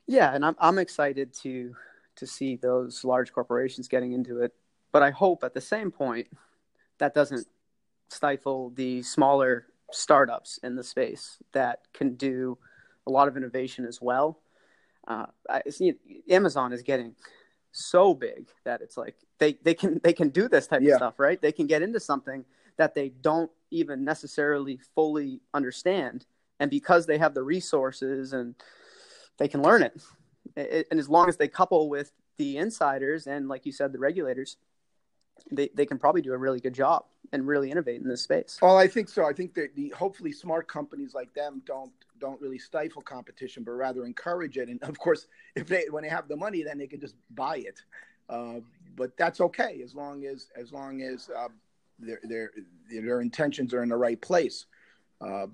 Yeah, 0.05 0.33
and 0.33 0.45
I'm 0.45 0.55
I'm 0.59 0.77
excited 0.77 1.33
to 1.41 1.75
to 2.15 2.27
see 2.27 2.55
those 2.55 3.03
large 3.03 3.31
corporations 3.31 3.87
getting 3.87 4.13
into 4.13 4.41
it, 4.41 4.53
but 4.91 5.03
I 5.03 5.11
hope 5.11 5.43
at 5.43 5.53
the 5.53 5.61
same 5.61 5.91
point 5.91 6.27
that 6.97 7.13
doesn't 7.13 7.47
stifle 8.09 8.71
the 8.71 9.03
smaller 9.03 9.67
startups 9.91 10.59
in 10.63 10.75
the 10.75 10.83
space 10.83 11.37
that 11.53 11.81
can 11.93 12.15
do 12.15 12.57
a 13.05 13.11
lot 13.11 13.27
of 13.27 13.37
innovation 13.37 13.85
as 13.85 14.01
well. 14.01 14.39
Uh, 15.07 15.25
I 15.49 15.61
see 15.69 15.93
Amazon 16.29 16.73
is 16.73 16.81
getting 16.81 17.15
so 17.71 18.13
big 18.13 18.49
that 18.65 18.81
it's 18.81 18.97
like 18.97 19.15
they, 19.39 19.53
they 19.63 19.73
can 19.73 19.99
they 20.03 20.13
can 20.13 20.29
do 20.29 20.49
this 20.49 20.67
type 20.67 20.81
yeah. 20.81 20.93
of 20.93 20.97
stuff, 20.97 21.19
right? 21.19 21.41
They 21.41 21.51
can 21.51 21.67
get 21.67 21.81
into 21.81 21.99
something 21.99 22.43
that 22.77 22.93
they 22.93 23.09
don't 23.09 23.51
even 23.71 24.03
necessarily 24.03 24.79
fully 24.93 25.41
understand, 25.53 26.25
and 26.59 26.69
because 26.69 27.05
they 27.05 27.17
have 27.17 27.33
the 27.33 27.43
resources 27.43 28.33
and 28.33 28.55
they 29.37 29.47
can 29.47 29.61
learn 29.61 29.83
it, 29.83 30.01
it 30.55 30.87
and 30.91 30.99
as 30.99 31.09
long 31.09 31.29
as 31.29 31.37
they 31.37 31.47
couple 31.47 31.89
with 31.89 32.11
the 32.37 32.57
insiders 32.57 33.27
and, 33.27 33.47
like 33.47 33.65
you 33.65 33.71
said, 33.71 33.91
the 33.91 33.99
regulators, 33.99 34.57
they, 35.51 35.69
they 35.73 35.85
can 35.85 35.97
probably 35.97 36.21
do 36.21 36.33
a 36.33 36.37
really 36.37 36.59
good 36.59 36.73
job 36.73 37.05
and 37.33 37.47
really 37.47 37.71
innovate 37.71 38.01
in 38.01 38.07
this 38.07 38.21
space. 38.21 38.57
Well, 38.61 38.77
I 38.77 38.87
think 38.87 39.09
so. 39.09 39.25
I 39.25 39.33
think 39.33 39.53
that 39.55 39.75
the 39.75 39.89
hopefully 39.89 40.31
smart 40.31 40.67
companies 40.67 41.13
like 41.13 41.33
them 41.33 41.61
don't 41.65 41.91
don't 42.19 42.41
really 42.41 42.57
stifle 42.57 43.01
competition, 43.01 43.63
but 43.63 43.71
rather 43.71 44.05
encourage 44.05 44.57
it. 44.57 44.69
And 44.69 44.81
of 44.83 44.97
course, 44.99 45.27
if 45.55 45.67
they 45.67 45.85
when 45.89 46.03
they 46.03 46.09
have 46.09 46.27
the 46.27 46.37
money, 46.37 46.63
then 46.63 46.77
they 46.77 46.87
can 46.87 46.99
just 46.99 47.15
buy 47.31 47.57
it. 47.57 47.81
Uh, 48.29 48.59
but 48.95 49.15
that's 49.17 49.39
okay 49.41 49.81
as 49.83 49.95
long 49.95 50.25
as 50.25 50.49
as 50.55 50.71
long 50.71 51.01
as 51.01 51.29
uh, 51.35 51.47
their 51.99 52.19
their 52.23 52.51
their 52.89 53.21
intentions 53.21 53.73
are 53.73 53.83
in 53.83 53.89
the 53.89 53.97
right 53.97 54.21
place. 54.21 54.65
Uh, 55.21 55.47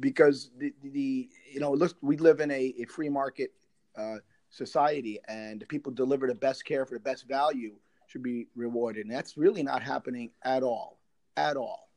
because 0.00 0.50
the, 0.58 0.72
the 0.82 1.28
you 1.50 1.60
know 1.60 1.72
look 1.72 1.96
we 2.02 2.16
live 2.16 2.40
in 2.40 2.50
a, 2.50 2.74
a 2.80 2.84
free 2.84 3.08
market 3.08 3.52
uh, 3.96 4.16
society 4.50 5.18
and 5.28 5.66
people 5.68 5.92
deliver 5.92 6.26
the 6.26 6.34
best 6.34 6.64
care 6.64 6.86
for 6.86 6.94
the 6.94 7.00
best 7.00 7.26
value 7.28 7.74
should 8.06 8.22
be 8.22 8.46
rewarded 8.54 9.04
and 9.04 9.14
that's 9.14 9.36
really 9.36 9.62
not 9.62 9.82
happening 9.82 10.30
at 10.42 10.62
all 10.62 10.97
at 11.38 11.56
all 11.56 11.88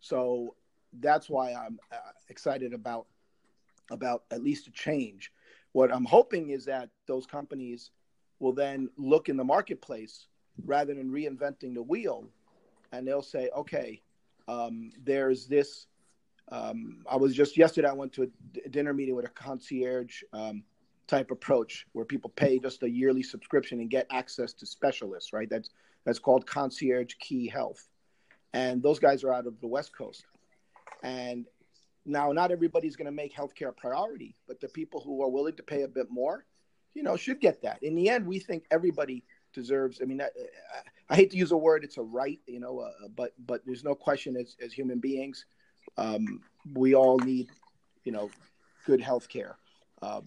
so 0.00 0.54
that's 1.00 1.28
why 1.28 1.52
i'm 1.52 1.78
uh, 1.92 2.12
excited 2.28 2.72
about 2.72 3.06
about 3.90 4.24
at 4.30 4.42
least 4.42 4.68
a 4.68 4.70
change 4.70 5.32
what 5.72 5.92
i'm 5.92 6.04
hoping 6.04 6.50
is 6.50 6.64
that 6.64 6.88
those 7.06 7.26
companies 7.26 7.90
will 8.38 8.52
then 8.52 8.88
look 8.96 9.28
in 9.28 9.36
the 9.36 9.44
marketplace 9.44 10.26
rather 10.64 10.94
than 10.94 11.10
reinventing 11.10 11.74
the 11.74 11.82
wheel 11.82 12.28
and 12.92 13.06
they'll 13.06 13.22
say 13.22 13.48
okay 13.56 14.00
um, 14.48 14.90
there's 15.04 15.46
this 15.46 15.86
um, 16.50 17.02
I 17.08 17.16
was 17.16 17.34
just 17.34 17.56
yesterday. 17.56 17.88
I 17.88 17.92
went 17.92 18.12
to 18.14 18.24
a 18.24 18.68
dinner 18.68 18.92
meeting 18.92 19.14
with 19.14 19.24
a 19.24 19.30
concierge 19.30 20.22
um, 20.32 20.64
type 21.06 21.30
approach 21.30 21.86
where 21.92 22.04
people 22.04 22.30
pay 22.30 22.58
just 22.58 22.82
a 22.82 22.90
yearly 22.90 23.22
subscription 23.22 23.80
and 23.80 23.88
get 23.88 24.06
access 24.10 24.52
to 24.54 24.66
specialists. 24.66 25.32
Right. 25.32 25.48
That's 25.48 25.70
that's 26.04 26.18
called 26.18 26.46
Concierge 26.46 27.14
Key 27.20 27.46
Health, 27.46 27.88
and 28.52 28.82
those 28.82 28.98
guys 28.98 29.24
are 29.24 29.32
out 29.32 29.46
of 29.46 29.60
the 29.60 29.66
West 29.66 29.96
Coast. 29.96 30.24
And 31.02 31.46
now, 32.04 32.32
not 32.32 32.50
everybody's 32.50 32.96
going 32.96 33.06
to 33.06 33.12
make 33.12 33.34
healthcare 33.34 33.68
a 33.68 33.72
priority, 33.72 34.34
but 34.48 34.60
the 34.60 34.68
people 34.68 35.00
who 35.00 35.22
are 35.22 35.28
willing 35.28 35.56
to 35.56 35.62
pay 35.62 35.82
a 35.82 35.88
bit 35.88 36.06
more, 36.10 36.44
you 36.94 37.02
know, 37.02 37.16
should 37.16 37.40
get 37.40 37.62
that. 37.62 37.82
In 37.82 37.94
the 37.94 38.08
end, 38.08 38.26
we 38.26 38.38
think 38.38 38.64
everybody 38.70 39.24
deserves. 39.52 40.00
I 40.02 40.06
mean, 40.06 40.20
I, 40.20 40.28
I 41.08 41.16
hate 41.16 41.30
to 41.32 41.36
use 41.36 41.52
a 41.52 41.56
word; 41.56 41.84
it's 41.84 41.98
a 41.98 42.02
right, 42.02 42.40
you 42.46 42.60
know, 42.60 42.80
uh, 42.80 43.08
but 43.14 43.32
but 43.46 43.62
there's 43.64 43.84
no 43.84 43.94
question 43.94 44.36
as 44.36 44.56
as 44.62 44.72
human 44.72 44.98
beings 44.98 45.44
um, 45.96 46.40
we 46.74 46.94
all 46.94 47.18
need, 47.18 47.48
you 48.04 48.12
know, 48.12 48.30
good 48.86 49.00
healthcare. 49.00 49.54
Um, 50.02 50.24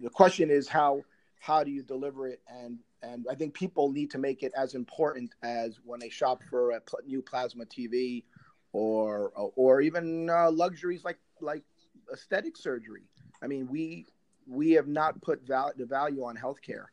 the 0.00 0.10
question 0.10 0.50
is 0.50 0.68
how 0.68 1.02
how 1.40 1.64
do 1.64 1.70
you 1.70 1.82
deliver 1.82 2.28
it 2.28 2.40
and 2.48 2.78
and 3.02 3.26
I 3.30 3.34
think 3.34 3.54
people 3.54 3.92
need 3.92 4.10
to 4.10 4.18
make 4.18 4.42
it 4.42 4.52
as 4.56 4.74
important 4.74 5.34
as 5.42 5.78
when 5.84 6.00
they 6.00 6.08
shop 6.08 6.42
for 6.50 6.72
a 6.72 6.80
pl- 6.80 7.00
new 7.06 7.22
plasma 7.22 7.64
TV 7.64 8.24
or 8.72 9.32
or 9.34 9.80
even 9.80 10.28
uh, 10.30 10.50
luxuries 10.50 11.04
like 11.04 11.18
like 11.40 11.64
aesthetic 12.12 12.56
surgery. 12.56 13.04
I 13.42 13.46
mean, 13.46 13.68
we 13.68 14.06
we 14.46 14.72
have 14.72 14.88
not 14.88 15.20
put 15.22 15.46
val- 15.46 15.72
the 15.76 15.86
value 15.86 16.24
on 16.24 16.36
healthcare 16.36 16.86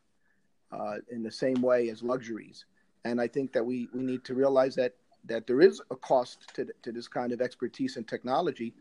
uh, 0.72 0.96
in 1.10 1.22
the 1.22 1.30
same 1.30 1.60
way 1.60 1.88
as 1.90 2.02
luxuries, 2.02 2.64
and 3.04 3.20
I 3.20 3.28
think 3.28 3.52
that 3.52 3.64
we 3.64 3.88
we 3.92 4.02
need 4.02 4.24
to 4.24 4.34
realize 4.34 4.74
that 4.76 4.94
that 5.24 5.46
there 5.46 5.60
is 5.60 5.82
a 5.90 5.96
cost 5.96 6.54
to, 6.54 6.66
to 6.82 6.92
this 6.92 7.08
kind 7.08 7.32
of 7.32 7.40
expertise 7.40 7.96
and 7.96 8.06
technology. 8.06 8.74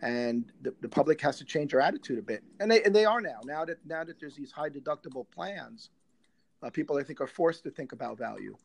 And 0.00 0.44
the, 0.62 0.72
the 0.80 0.88
public 0.88 1.20
has 1.22 1.38
to 1.38 1.44
change 1.44 1.72
their 1.72 1.80
attitude 1.80 2.20
a 2.20 2.22
bit. 2.22 2.44
And 2.60 2.70
they, 2.70 2.84
and 2.84 2.94
they 2.94 3.04
are 3.04 3.20
now 3.20 3.40
now 3.44 3.64
that 3.64 3.78
now 3.84 4.04
that 4.04 4.20
there's 4.20 4.36
these 4.36 4.52
high 4.52 4.70
deductible 4.70 5.26
plans 5.28 5.90
uh, 6.62 6.70
people 6.70 6.96
i 6.96 7.02
think 7.02 7.20
are 7.20 7.26
forced 7.26 7.62
to 7.62 7.70
think 7.70 7.92
about 7.92 8.18
value 8.18 8.56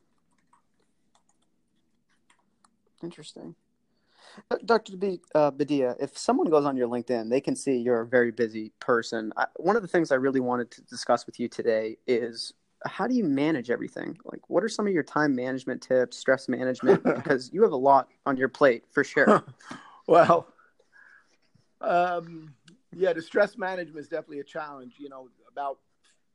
interesting 3.02 3.54
Dr. 4.64 4.96
B, 4.96 5.20
uh, 5.34 5.50
Badia, 5.50 5.94
if 6.00 6.16
someone 6.18 6.48
goes 6.48 6.64
on 6.64 6.76
your 6.76 6.88
LinkedIn, 6.88 7.30
they 7.30 7.40
can 7.40 7.54
see 7.54 7.76
you're 7.76 8.00
a 8.00 8.06
very 8.06 8.30
busy 8.30 8.72
person. 8.80 9.32
I, 9.36 9.46
one 9.56 9.76
of 9.76 9.82
the 9.82 9.88
things 9.88 10.10
I 10.10 10.16
really 10.16 10.40
wanted 10.40 10.70
to 10.72 10.82
discuss 10.82 11.26
with 11.26 11.38
you 11.38 11.48
today 11.48 11.98
is 12.06 12.52
how 12.86 13.06
do 13.06 13.14
you 13.14 13.24
manage 13.24 13.70
everything? 13.70 14.18
Like, 14.24 14.48
what 14.48 14.62
are 14.62 14.68
some 14.68 14.86
of 14.86 14.92
your 14.92 15.02
time 15.02 15.34
management 15.34 15.82
tips, 15.82 16.18
stress 16.18 16.48
management? 16.48 17.02
because 17.14 17.50
you 17.52 17.62
have 17.62 17.72
a 17.72 17.76
lot 17.76 18.08
on 18.26 18.36
your 18.36 18.48
plate 18.48 18.84
for 18.90 19.04
sure. 19.04 19.44
well, 20.06 20.48
um, 21.80 22.54
yeah, 22.94 23.12
the 23.12 23.22
stress 23.22 23.56
management 23.56 23.98
is 23.98 24.08
definitely 24.08 24.40
a 24.40 24.44
challenge. 24.44 24.94
You 24.98 25.08
know, 25.08 25.28
about 25.50 25.78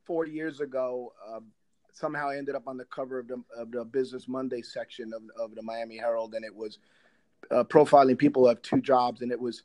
four 0.09 0.25
years 0.25 0.59
ago, 0.59 1.13
um, 1.31 1.45
somehow 1.93 2.29
I 2.29 2.37
ended 2.37 2.55
up 2.55 2.67
on 2.67 2.77
the 2.77 2.85
cover 2.85 3.19
of 3.19 3.27
the, 3.27 3.43
of 3.55 3.69
the 3.69 3.85
Business 3.85 4.27
Monday 4.27 4.63
section 4.63 5.13
of, 5.13 5.21
of 5.39 5.53
the 5.53 5.61
Miami 5.61 5.97
Herald, 5.97 6.33
and 6.33 6.43
it 6.43 6.55
was 6.55 6.79
uh, 7.51 7.63
profiling 7.63 8.17
people 8.17 8.41
who 8.41 8.47
have 8.47 8.59
two 8.63 8.81
jobs, 8.81 9.21
and 9.21 9.31
it 9.31 9.39
was 9.39 9.61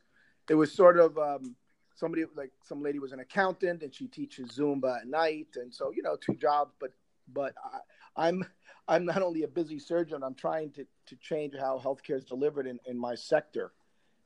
it 0.50 0.54
was 0.54 0.70
sort 0.70 0.98
of 0.98 1.16
um, 1.16 1.56
somebody 1.96 2.26
like 2.36 2.52
some 2.62 2.82
lady 2.82 2.98
was 2.98 3.12
an 3.12 3.20
accountant 3.20 3.82
and 3.82 3.94
she 3.94 4.06
teaches 4.06 4.50
Zumba 4.50 5.00
at 5.00 5.06
night, 5.06 5.48
and 5.56 5.74
so 5.74 5.90
you 5.96 6.02
know 6.02 6.14
two 6.14 6.34
jobs. 6.34 6.74
But 6.78 6.90
but 7.32 7.54
I, 7.64 8.26
I'm 8.28 8.44
I'm 8.86 9.06
not 9.06 9.22
only 9.22 9.44
a 9.44 9.48
busy 9.48 9.78
surgeon. 9.78 10.22
I'm 10.22 10.34
trying 10.34 10.72
to 10.72 10.84
to 11.06 11.16
change 11.22 11.54
how 11.58 11.80
healthcare 11.82 12.16
is 12.16 12.24
delivered 12.24 12.66
in 12.66 12.78
in 12.84 12.98
my 12.98 13.14
sector. 13.14 13.72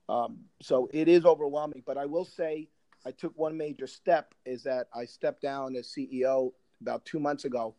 Um, 0.08 0.38
so 0.60 0.88
it 0.92 1.06
is 1.06 1.25
overwhelming. 1.25 1.84
But 1.87 1.96
I 1.96 2.06
will 2.06 2.25
say 2.25 2.70
I 3.07 3.11
took 3.12 3.37
one 3.38 3.57
major 3.57 3.87
step 3.87 4.35
is 4.45 4.62
that 4.64 4.88
I 4.95 5.05
stepped 5.05 5.43
down 5.43 5.76
as 5.76 5.87
CEO 5.88 6.52
about 6.81 7.05
two 7.05 7.19
months 7.19 7.45
ago, 7.45 7.75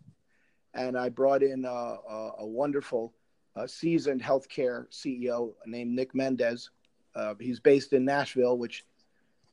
and 0.74 0.98
I 0.98 1.10
brought 1.10 1.44
in 1.44 1.66
a, 1.66 1.70
a, 1.70 2.32
a 2.40 2.48
wonderful, 2.48 3.14
uh, 3.56 3.68
seasoned 3.68 4.22
healthcare 4.22 4.88
CEO 4.92 5.54
named 5.66 5.92
Nick 5.92 6.16
Mendez. 6.16 6.70
Uh, 7.16 7.36
he's 7.40 7.60
based 7.60 7.94
in 7.94 8.06
Nashville, 8.06 8.58
which 8.58 8.86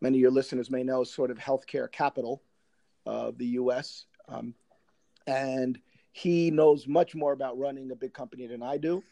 many 0.01 0.19
of 0.19 0.21
your 0.21 0.31
listeners 0.31 0.71
may 0.71 0.83
know, 0.83 1.03
is 1.03 1.13
sort 1.13 1.31
of 1.31 1.39
healthcare 1.39 1.91
capital 1.91 2.43
of 3.07 3.39
the 3.39 3.47
U.S. 3.47 4.07
Um, 4.29 4.55
and 5.27 5.79
he 6.13 6.51
knows 6.51 6.87
much 6.87 7.15
more 7.15 7.33
about 7.33 7.59
running 7.59 7.91
a 7.91 7.97
big 7.97 8.13
company 8.13 8.47
than 8.47 8.63
I 8.63 8.79
do. 8.79 9.03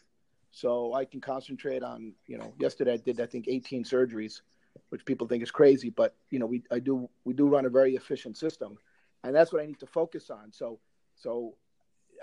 So 0.51 0.93
I 0.93 1.05
can 1.05 1.19
concentrate 1.19 1.83
on, 1.83 2.13
you 2.27 2.37
know, 2.37 2.53
yesterday 2.59 2.93
I 2.93 2.97
did 2.97 3.19
I 3.19 3.25
think 3.25 3.47
18 3.47 3.83
surgeries, 3.83 4.41
which 4.95 5.03
people 5.03 5.27
think 5.27 5.43
is 5.43 5.51
crazy, 5.51 5.89
but 5.89 6.15
you 6.29 6.39
know, 6.39 6.45
we 6.45 6.63
I 6.71 6.79
do 6.79 7.09
we 7.25 7.33
do 7.33 7.49
run 7.49 7.65
a 7.65 7.69
very 7.69 7.97
efficient 7.97 8.37
system, 8.37 8.77
and 9.25 9.35
that's 9.35 9.51
what 9.51 9.61
I 9.61 9.65
need 9.65 9.81
to 9.81 9.85
focus 9.87 10.29
on. 10.29 10.53
So 10.53 10.79
so 11.15 11.55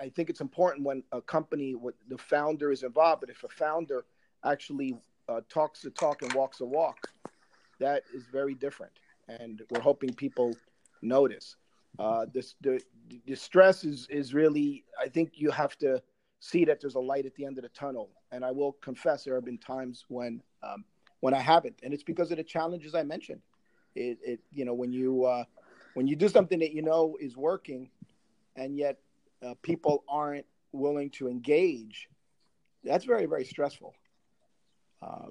I 0.01 0.09
think 0.09 0.31
it's 0.31 0.41
important 0.41 0.87
when 0.87 1.03
a 1.13 1.21
company, 1.21 1.75
with 1.75 1.97
the 2.09 2.17
founder 2.17 2.73
is 2.73 2.83
involved, 2.83 3.21
but 3.21 3.29
if 3.29 3.45
a 3.45 3.49
founder 3.49 4.07
actually 4.43 4.97
uh, 5.29 5.43
talks 5.51 5.83
the 5.83 5.91
talk 5.91 6.23
and 6.23 6.33
walks 6.33 6.57
the 6.59 6.65
walk, 6.65 7.11
that 7.79 8.05
is 8.15 8.25
very 8.33 8.55
different, 8.55 8.95
and 9.29 9.61
we're 9.69 9.87
hoping 9.91 10.15
people 10.15 10.57
notice. 11.03 11.57
Uh, 11.99 12.25
this 12.33 12.55
the, 12.63 12.81
the 13.27 13.35
stress 13.35 13.85
is 13.85 14.07
is 14.09 14.33
really. 14.33 14.83
I 14.99 15.09
think 15.09 15.33
you 15.35 15.51
have 15.51 15.77
to 15.81 16.03
see 16.41 16.65
that 16.65 16.81
there's 16.81 16.97
a 16.97 17.07
light 17.13 17.27
at 17.27 17.35
the 17.37 17.45
end 17.45 17.59
of 17.59 17.63
the 17.63 17.69
tunnel. 17.69 18.09
And 18.33 18.45
I 18.45 18.51
will 18.51 18.73
confess, 18.89 19.23
there 19.23 19.37
have 19.37 19.45
been 19.45 19.59
times 19.59 20.05
when 20.09 20.43
um, 20.65 20.85
when 21.23 21.35
I 21.35 21.41
haven't, 21.41 21.79
and 21.85 21.95
it's 21.95 22.03
because 22.03 22.33
of 22.33 22.37
the 22.37 22.45
challenges 22.45 22.97
I 22.97 23.05
mentioned. 23.05 23.41
It, 23.95 24.19
it 24.25 24.41
you 24.53 24.65
know 24.65 24.75
when 24.75 24.93
you 24.93 25.25
uh, 25.25 25.45
when 25.95 26.09
you 26.09 26.17
do 26.17 26.29
something 26.29 26.59
that 26.59 26.73
you 26.73 26.83
know 26.83 27.17
is 27.21 27.37
working, 27.37 27.91
and 28.57 28.77
yet 28.77 28.99
uh, 29.47 29.55
people 29.63 30.03
aren't 30.09 30.47
willing 30.73 31.11
to 31.11 31.29
engage, 31.29 32.09
that's 32.83 33.05
very 33.05 33.27
very 33.27 33.45
stressful. 33.45 33.95
Uh, 35.01 35.29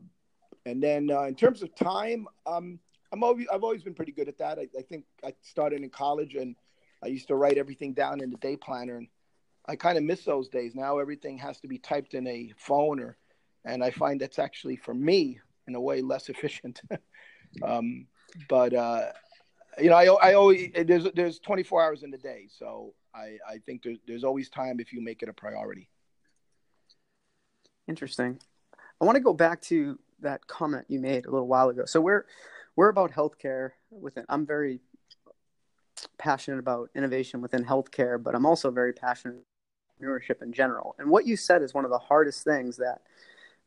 and 0.66 0.82
then 0.82 1.12
uh, 1.12 1.24
in 1.24 1.36
terms 1.36 1.62
of 1.62 1.76
time, 1.76 2.28
um, 2.46 2.80
I'm 3.12 3.24
always, 3.24 3.48
I've 3.52 3.64
always 3.64 3.84
been 3.84 3.94
pretty 3.94 4.12
good 4.12 4.28
at 4.28 4.38
that. 4.38 4.60
I, 4.60 4.68
I, 4.78 4.82
think 4.84 5.06
I 5.24 5.34
started 5.42 5.82
in 5.82 5.90
college 5.90 6.36
and 6.36 6.56
I 7.04 7.08
used 7.08 7.28
to 7.30 7.36
write 7.36 7.58
everything 7.58 7.94
down 7.94 8.22
in 8.22 8.30
the 8.30 8.38
day 8.38 8.56
planner, 8.56 8.98
and 8.98 9.08
I 9.66 9.76
kind 9.76 9.98
of 9.98 10.04
miss 10.04 10.24
those 10.24 10.50
days. 10.50 10.74
Now 10.76 11.00
everything 11.00 11.38
has 11.40 11.60
to 11.62 11.68
be 11.68 11.80
typed 11.80 12.14
in 12.14 12.28
a 12.28 12.54
phone, 12.58 13.00
or 13.00 13.18
and 13.66 13.84
I 13.84 13.92
find 13.92 14.22
that's 14.22 14.40
actually 14.40 14.76
for 14.76 14.94
me 14.94 15.40
in 15.68 15.76
a 15.76 15.82
way 15.82 16.02
less 16.02 16.30
efficient. 16.34 16.82
um, 17.64 18.08
but 18.48 18.74
uh, 18.74 19.12
you 19.80 19.90
know, 19.90 19.96
I, 19.96 20.06
I 20.30 20.34
always 20.34 20.72
there's 20.86 21.08
there's 21.16 21.40
24 21.40 21.84
hours 21.84 22.04
in 22.04 22.12
the 22.12 22.18
day, 22.18 22.48
so 22.50 22.94
I, 23.14 23.38
I 23.48 23.58
think 23.66 23.84
there's 23.84 24.00
there's 24.08 24.24
always 24.24 24.50
time 24.50 24.80
if 24.80 24.94
you 24.94 25.02
make 25.02 25.24
it 25.24 25.30
a 25.30 25.34
priority. 25.34 25.90
Interesting. 27.88 28.40
I 29.00 29.06
want 29.06 29.16
to 29.16 29.22
go 29.22 29.34
back 29.34 29.62
to 29.64 29.98
that 30.22 30.46
comment 30.48 30.86
you 30.88 31.00
made 31.00 31.26
a 31.26 31.32
little 31.32 31.48
while 31.48 31.70
ago. 31.70 31.86
So 31.86 32.00
we're 32.00 32.26
we're 32.76 32.90
about 32.90 33.12
healthcare 33.12 33.72
within. 33.90 34.26
I'm 34.30 34.46
very 34.46 34.82
passionate 36.18 36.60
about 36.60 36.90
innovation 36.96 37.42
within 37.42 37.66
healthcare, 37.66 38.22
but 38.22 38.36
I'm 38.36 38.46
also 38.46 38.72
very 38.72 38.94
passionate 38.94 39.44
entrepreneurship 40.02 40.42
in 40.42 40.54
general. 40.54 40.96
And 41.00 41.10
what 41.10 41.26
you 41.26 41.36
said 41.36 41.62
is 41.62 41.74
one 41.74 41.86
of 41.86 41.92
the 41.92 42.00
hardest 42.00 42.44
things 42.44 42.78
that 42.78 43.02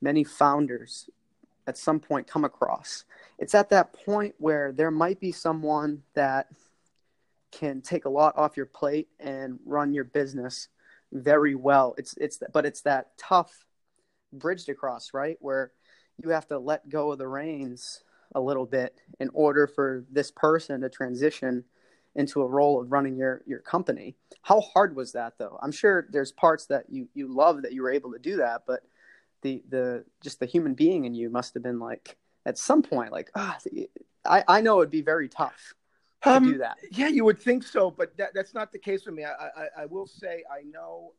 many 0.00 0.24
founders 0.24 1.08
at 1.66 1.78
some 1.78 2.00
point 2.00 2.26
come 2.26 2.44
across. 2.44 3.04
It's 3.38 3.54
at 3.54 3.70
that 3.70 3.92
point 3.92 4.34
where 4.38 4.72
there 4.72 4.90
might 4.90 5.20
be 5.20 5.32
someone 5.32 6.02
that 6.14 6.48
can 7.50 7.80
take 7.80 8.04
a 8.04 8.10
lot 8.10 8.36
off 8.36 8.56
your 8.56 8.66
plate 8.66 9.08
and 9.20 9.58
run 9.64 9.94
your 9.94 10.04
business 10.04 10.68
very 11.12 11.54
well. 11.54 11.94
It's 11.96 12.14
it's 12.16 12.42
but 12.52 12.66
it's 12.66 12.82
that 12.82 13.16
tough 13.16 13.64
bridge 14.32 14.64
to 14.64 14.74
cross, 14.74 15.14
right? 15.14 15.36
Where 15.40 15.72
you 16.22 16.30
have 16.30 16.46
to 16.48 16.58
let 16.58 16.88
go 16.88 17.12
of 17.12 17.18
the 17.18 17.28
reins 17.28 18.02
a 18.34 18.40
little 18.40 18.66
bit 18.66 19.00
in 19.20 19.30
order 19.32 19.66
for 19.66 20.04
this 20.10 20.30
person 20.30 20.80
to 20.80 20.88
transition 20.88 21.64
into 22.16 22.42
a 22.42 22.48
role 22.48 22.80
of 22.80 22.92
running 22.92 23.16
your 23.16 23.42
your 23.46 23.60
company. 23.60 24.16
How 24.42 24.60
hard 24.60 24.96
was 24.96 25.12
that 25.12 25.34
though? 25.38 25.58
I'm 25.62 25.72
sure 25.72 26.06
there's 26.10 26.32
parts 26.32 26.66
that 26.66 26.86
you 26.88 27.08
you 27.14 27.32
love 27.32 27.62
that 27.62 27.72
you 27.72 27.82
were 27.82 27.92
able 27.92 28.12
to 28.12 28.18
do 28.18 28.36
that, 28.36 28.62
but 28.66 28.82
the 29.44 29.62
the 29.74 30.04
just 30.20 30.40
the 30.40 30.46
human 30.46 30.74
being 30.74 31.04
in 31.04 31.14
you 31.14 31.30
must 31.38 31.54
have 31.54 31.62
been 31.62 31.78
like 31.78 32.16
at 32.44 32.56
some 32.58 32.82
point 32.82 33.10
like 33.18 33.30
ah 33.36 33.56
I 34.36 34.38
I 34.56 34.58
know 34.60 34.74
it'd 34.80 34.90
be 34.90 35.02
very 35.14 35.28
tough 35.28 35.74
to 36.22 36.30
Um, 36.30 36.44
do 36.52 36.58
that. 36.58 36.76
Yeah, 37.00 37.10
you 37.16 37.24
would 37.28 37.40
think 37.48 37.62
so, 37.62 37.82
but 38.00 38.08
that, 38.16 38.30
that's 38.36 38.54
not 38.54 38.72
the 38.72 38.78
case 38.88 39.02
for 39.06 39.12
me. 39.12 39.22
I, 39.24 39.34
I, 39.62 39.66
I 39.82 39.84
will 39.94 40.08
say 40.22 40.34
I 40.58 40.62
know 40.74 41.12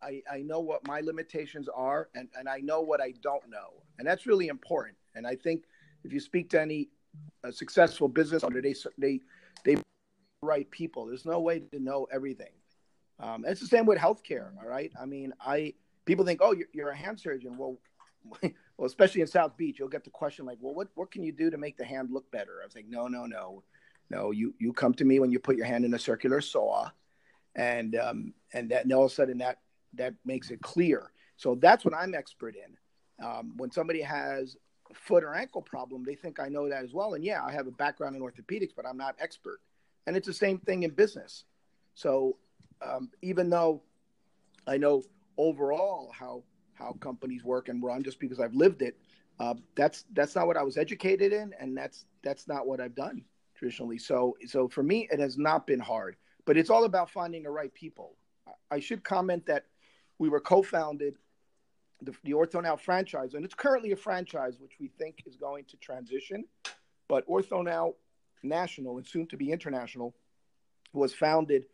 I, 0.00 0.22
I 0.30 0.38
know 0.50 0.60
what 0.70 0.80
my 0.86 1.00
limitations 1.10 1.68
are 1.88 2.08
and, 2.16 2.28
and 2.38 2.48
I 2.48 2.58
know 2.68 2.80
what 2.90 3.00
I 3.08 3.10
don't 3.28 3.46
know. 3.56 3.70
And 3.98 4.06
that's 4.08 4.24
really 4.30 4.48
important. 4.48 4.96
And 5.16 5.26
I 5.26 5.34
think 5.44 5.64
if 6.04 6.12
you 6.12 6.20
speak 6.20 6.46
to 6.50 6.60
any 6.60 6.80
uh, 7.44 7.50
successful 7.50 8.08
business 8.08 8.44
owner, 8.44 8.62
they, 8.62 8.76
they, 8.96 9.20
they 9.64 9.74
right 10.52 10.70
people. 10.70 11.06
There's 11.06 11.26
no 11.26 11.40
way 11.40 11.56
to 11.74 11.80
know 11.80 12.06
everything. 12.12 12.54
Um, 13.18 13.44
it's 13.44 13.60
the 13.60 13.66
same 13.66 13.86
with 13.86 13.98
healthcare. 13.98 14.48
All 14.60 14.68
right. 14.68 14.92
I 15.02 15.04
mean, 15.14 15.32
I, 15.54 15.74
people 16.08 16.24
think, 16.24 16.40
oh, 16.42 16.52
you're, 16.52 16.66
you're 16.72 16.88
a 16.88 16.96
hand 16.96 17.20
surgeon. 17.20 17.56
Well, 17.56 17.76
well, 18.42 18.86
especially 18.86 19.20
in 19.20 19.26
South 19.26 19.56
Beach, 19.56 19.78
you'll 19.78 19.88
get 19.88 20.04
the 20.04 20.10
question 20.10 20.46
like, 20.46 20.58
well, 20.60 20.74
what, 20.74 20.88
what 20.94 21.10
can 21.10 21.22
you 21.22 21.32
do 21.32 21.50
to 21.50 21.58
make 21.58 21.76
the 21.76 21.84
hand 21.84 22.08
look 22.10 22.28
better? 22.32 22.60
I 22.62 22.66
was 22.66 22.74
like, 22.74 22.88
no, 22.88 23.06
no, 23.06 23.26
no, 23.26 23.62
no. 24.10 24.30
You, 24.32 24.54
you 24.58 24.72
come 24.72 24.94
to 24.94 25.04
me 25.04 25.20
when 25.20 25.30
you 25.30 25.38
put 25.38 25.56
your 25.56 25.66
hand 25.66 25.84
in 25.84 25.94
a 25.94 25.98
circular 25.98 26.40
saw 26.40 26.90
and, 27.54 27.94
um, 27.94 28.34
and 28.54 28.70
that, 28.70 28.84
and 28.84 28.92
all 28.92 29.04
of 29.04 29.12
a 29.12 29.14
sudden 29.14 29.38
that, 29.38 29.58
that 29.94 30.14
makes 30.24 30.50
it 30.50 30.62
clear. 30.62 31.12
So 31.36 31.54
that's 31.54 31.84
what 31.84 31.94
I'm 31.94 32.14
expert 32.14 32.56
in. 32.56 33.24
Um, 33.24 33.52
when 33.56 33.70
somebody 33.70 34.00
has 34.00 34.56
foot 34.94 35.22
or 35.22 35.34
ankle 35.34 35.62
problem, 35.62 36.04
they 36.04 36.14
think 36.14 36.40
I 36.40 36.48
know 36.48 36.68
that 36.70 36.84
as 36.84 36.94
well. 36.94 37.14
And 37.14 37.24
yeah, 37.24 37.44
I 37.44 37.52
have 37.52 37.66
a 37.66 37.72
background 37.72 38.16
in 38.16 38.22
orthopedics, 38.22 38.72
but 38.74 38.86
I'm 38.86 38.96
not 38.96 39.14
expert. 39.20 39.60
And 40.06 40.16
it's 40.16 40.26
the 40.26 40.32
same 40.32 40.58
thing 40.58 40.84
in 40.84 40.90
business. 40.90 41.44
So 41.94 42.38
um, 42.80 43.10
even 43.20 43.50
though 43.50 43.82
I 44.66 44.78
know 44.78 45.02
overall 45.38 46.12
how 46.12 46.42
how 46.74 46.92
companies 47.00 47.42
work 47.42 47.68
and 47.68 47.82
run, 47.82 48.02
just 48.04 48.20
because 48.20 48.38
I've 48.38 48.54
lived 48.54 48.82
it, 48.82 48.96
uh, 49.40 49.54
that's 49.74 50.04
that's 50.12 50.34
not 50.36 50.46
what 50.46 50.56
I 50.56 50.62
was 50.62 50.76
educated 50.76 51.32
in, 51.32 51.54
and 51.58 51.76
that's 51.76 52.04
that's 52.22 52.46
not 52.46 52.66
what 52.66 52.80
I've 52.80 52.94
done 52.94 53.24
traditionally. 53.56 53.98
So 53.98 54.36
so 54.46 54.68
for 54.68 54.82
me, 54.82 55.08
it 55.10 55.18
has 55.18 55.38
not 55.38 55.66
been 55.66 55.80
hard, 55.80 56.16
but 56.44 56.56
it's 56.56 56.70
all 56.70 56.84
about 56.84 57.10
finding 57.10 57.42
the 57.42 57.50
right 57.50 57.72
people. 57.72 58.16
I 58.70 58.80
should 58.80 59.02
comment 59.04 59.46
that 59.46 59.64
we 60.18 60.28
were 60.28 60.40
co-founded 60.40 61.16
the, 62.02 62.14
the 62.24 62.32
OrthoNow 62.32 62.78
franchise, 62.78 63.34
and 63.34 63.44
it's 63.44 63.54
currently 63.54 63.92
a 63.92 63.96
franchise 63.96 64.58
which 64.58 64.72
we 64.80 64.88
think 64.98 65.22
is 65.26 65.36
going 65.36 65.64
to 65.66 65.76
transition. 65.76 66.44
But 67.08 67.26
OrthoNow 67.26 67.94
National 68.42 68.98
and 68.98 69.06
soon 69.06 69.26
to 69.28 69.36
be 69.36 69.50
international 69.50 70.14
was 70.92 71.14
founded, 71.14 71.66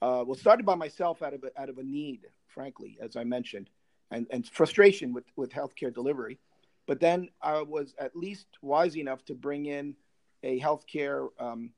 uh, 0.00 0.24
was 0.26 0.40
started 0.40 0.64
by 0.64 0.76
myself 0.76 1.22
out 1.22 1.34
of 1.34 1.44
a, 1.44 1.60
out 1.60 1.68
of 1.68 1.78
a 1.78 1.82
need, 1.82 2.20
frankly, 2.54 2.98
as 3.00 3.16
I 3.16 3.24
mentioned, 3.24 3.70
and, 4.10 4.26
and 4.30 4.46
frustration 4.48 5.12
with 5.12 5.24
with 5.36 5.50
healthcare 5.50 5.92
delivery. 5.92 6.38
But 6.86 7.00
then 7.00 7.28
I 7.40 7.62
was 7.62 7.94
at 7.98 8.16
least 8.16 8.46
wise 8.60 8.96
enough 8.96 9.24
to 9.26 9.34
bring 9.34 9.66
in 9.66 9.94
a 10.42 10.58
healthcare, 10.58 11.28
um, 11.38 11.70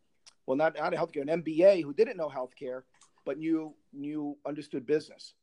well, 0.46 0.56
not 0.56 0.76
not 0.78 0.94
a 0.94 0.96
healthcare, 0.96 1.22
an 1.22 1.42
MBA 1.42 1.82
who 1.82 1.92
didn't 1.92 2.16
know 2.16 2.28
healthcare, 2.28 2.82
but 3.24 3.38
knew 3.38 3.74
knew 3.92 4.36
understood 4.46 4.86
business 4.86 5.34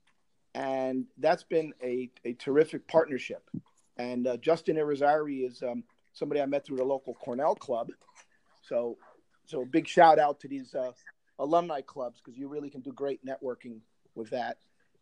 and 0.53 1.05
that's 1.17 1.43
been 1.43 1.73
a, 1.83 2.09
a 2.25 2.33
terrific 2.33 2.87
partnership. 2.87 3.49
And 3.97 4.27
uh, 4.27 4.37
Justin 4.37 4.75
Irizarry 4.75 5.47
is 5.47 5.61
um, 5.63 5.83
somebody 6.13 6.41
I 6.41 6.45
met 6.45 6.65
through 6.65 6.77
the 6.77 6.83
local 6.83 7.13
Cornell 7.13 7.55
club. 7.55 7.89
So, 8.61 8.97
so 9.45 9.65
big 9.65 9.87
shout 9.87 10.19
out 10.19 10.39
to 10.41 10.47
these 10.47 10.75
uh, 10.75 10.91
alumni 11.39 11.81
clubs 11.81 12.21
because 12.23 12.37
you 12.37 12.47
really 12.47 12.69
can 12.69 12.81
do 12.81 12.91
great 12.91 13.25
networking 13.25 13.79
with 14.15 14.29
that. 14.31 14.57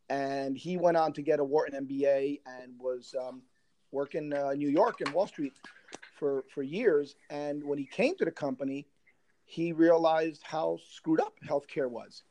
And 0.10 0.58
he 0.58 0.78
went 0.78 0.98
on 0.98 1.14
to 1.14 1.22
get 1.22 1.40
a 1.40 1.44
Wharton 1.44 1.86
MBA 1.86 2.42
and 2.46 2.74
was 2.80 3.14
um, 3.20 3.44
working 3.92 4.34
uh, 4.34 4.54
New 4.54 4.70
York 4.70 5.02
and 5.02 5.14
Wall 5.14 5.28
Street 5.28 5.54
for 6.18 6.44
for 6.54 6.64
years. 6.64 7.16
And 7.30 7.64
when 7.64 7.78
he 7.78 7.86
came 7.86 8.16
to 8.18 8.26
the 8.26 8.32
company, 8.32 8.88
he 9.46 9.72
realized 9.72 10.42
how 10.44 10.78
screwed 10.92 11.20
up 11.20 11.34
healthcare 11.48 11.90
was, 11.90 12.24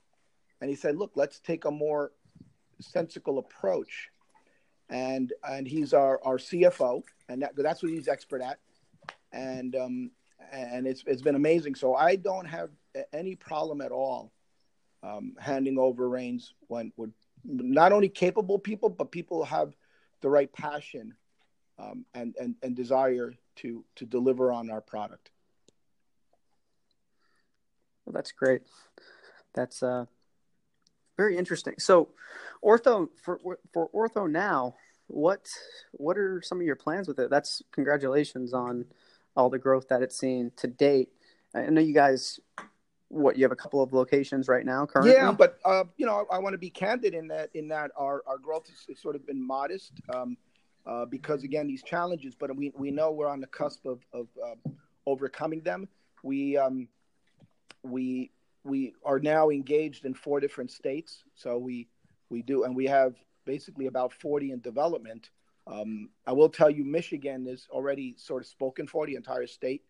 and 0.61 0.69
he 0.69 0.77
said, 0.77 0.97
"Look, 0.97 1.12
let's 1.14 1.38
take 1.38 1.64
a 1.64 1.71
more 1.71 2.12
sensical 2.81 3.38
approach. 3.38 4.11
And 4.91 5.33
and 5.49 5.67
he's 5.67 5.93
our, 5.93 6.21
our 6.25 6.38
CFO, 6.38 7.03
and 7.29 7.43
that, 7.43 7.53
that's 7.57 7.83
what 7.83 7.93
he's 7.93 8.09
expert 8.09 8.41
at. 8.41 8.59
And 9.33 9.77
um, 9.77 10.11
and 10.51 10.87
it's 10.87 11.05
it's 11.07 11.23
been 11.23 11.35
amazing. 11.35 11.75
So 11.75 11.95
I 11.95 12.17
don't 12.17 12.47
have 12.47 12.71
any 13.12 13.35
problem 13.35 13.83
at 13.83 13.93
all 13.93 14.33
um, 15.03 15.35
handing 15.38 15.79
over 15.79 16.09
reins 16.09 16.55
when 16.69 16.93
with 16.97 17.11
not 17.44 17.92
only 17.92 18.09
capable 18.09 18.59
people, 18.59 18.88
but 18.88 19.11
people 19.11 19.38
who 19.38 19.44
have 19.44 19.74
the 20.20 20.31
right 20.31 20.53
passion 20.53 21.14
um, 21.79 22.05
and, 22.14 22.35
and 22.40 22.57
and 22.62 22.74
desire 22.74 23.35
to 23.57 23.85
to 23.96 24.07
deliver 24.07 24.53
on 24.53 24.70
our 24.70 24.81
product. 24.81 25.31
Well, 28.05 28.12
that's 28.12 28.33
great. 28.33 28.62
That's 29.55 29.83
uh, 29.83 30.07
very 31.16 31.37
interesting. 31.37 31.74
So, 31.79 32.09
ortho 32.64 33.09
for 33.22 33.38
for 33.72 33.90
ortho 33.90 34.31
now, 34.31 34.74
what 35.07 35.48
what 35.92 36.16
are 36.18 36.40
some 36.42 36.59
of 36.59 36.66
your 36.66 36.77
plans 36.77 37.09
with 37.09 37.18
it? 37.18 37.31
That's 37.31 37.62
congratulations 37.72 38.53
on 38.53 38.87
all 39.37 39.51
the 39.51 39.59
growth 39.59 39.88
that 39.88 40.03
it's 40.03 40.18
seen 40.18 40.53
to 40.57 40.66
date. 40.66 41.11
I 41.55 41.66
know 41.66 41.81
you 41.81 41.94
guys. 41.94 42.40
What 43.11 43.37
you 43.37 43.44
have 43.44 43.53
a 43.53 43.57
couple 43.57 43.83
of 43.83 43.92
locations 43.92 44.49
right 44.49 44.66
now 44.66 44.85
currently? 44.85 45.14
Yeah, 45.14 45.33
but 45.33 45.59
uh, 45.64 45.85
you 45.97 46.05
know, 46.05 46.27
I, 46.31 46.37
I 46.37 46.38
want 46.38 46.55
to 46.55 46.59
be 46.59 46.71
candid 46.71 47.14
in 47.14 47.29
that 47.29 47.51
in 47.55 47.68
that 47.68 47.90
our, 47.97 48.23
our 48.27 48.38
growth 48.38 48.68
has, 48.68 49.01
sort 49.01 49.16
of 49.16 49.27
been 49.27 49.44
modest 49.44 49.92
um, 50.14 50.37
uh, 50.87 51.07
because 51.07 51.42
again 51.42 51.66
these 51.66 51.83
challenges, 51.83 52.35
but 52.35 52.55
we 52.55 52.73
we 52.77 52.90
know 52.90 53.11
we're 53.11 53.29
on 53.29 53.40
the 53.40 53.47
cusp 53.47 53.87
of 53.87 54.05
of 54.12 54.29
uh, 54.44 54.71
overcoming 55.07 55.62
them. 55.62 55.88
We 56.23 56.59
um, 56.59 56.88
we 57.83 58.31
we 58.64 58.94
are 59.05 59.18
now 59.18 59.51
engaged 59.51 60.05
in 60.05 60.14
four 60.14 60.40
different 60.40 60.71
states. 60.71 61.25
So 61.35 61.59
we 61.59 61.88
we 62.31 62.42
do, 62.42 62.64
and 62.64 62.77
we 62.77 62.87
have 62.87 63.14
basically 63.44 63.87
about 63.87 64.12
40 64.12 64.53
in 64.53 64.61
development. 64.61 65.31
Um, 65.66 66.11
I 66.27 66.33
will 66.33 66.49
tell 66.49 66.71
you, 66.71 66.85
Michigan 66.85 67.47
is 67.47 67.66
already 67.71 68.14
sort 68.18 68.42
of 68.42 68.49
spoken 68.49 68.87
for. 68.87 69.07
The 69.07 69.16
entire 69.16 69.47
state 69.47 69.83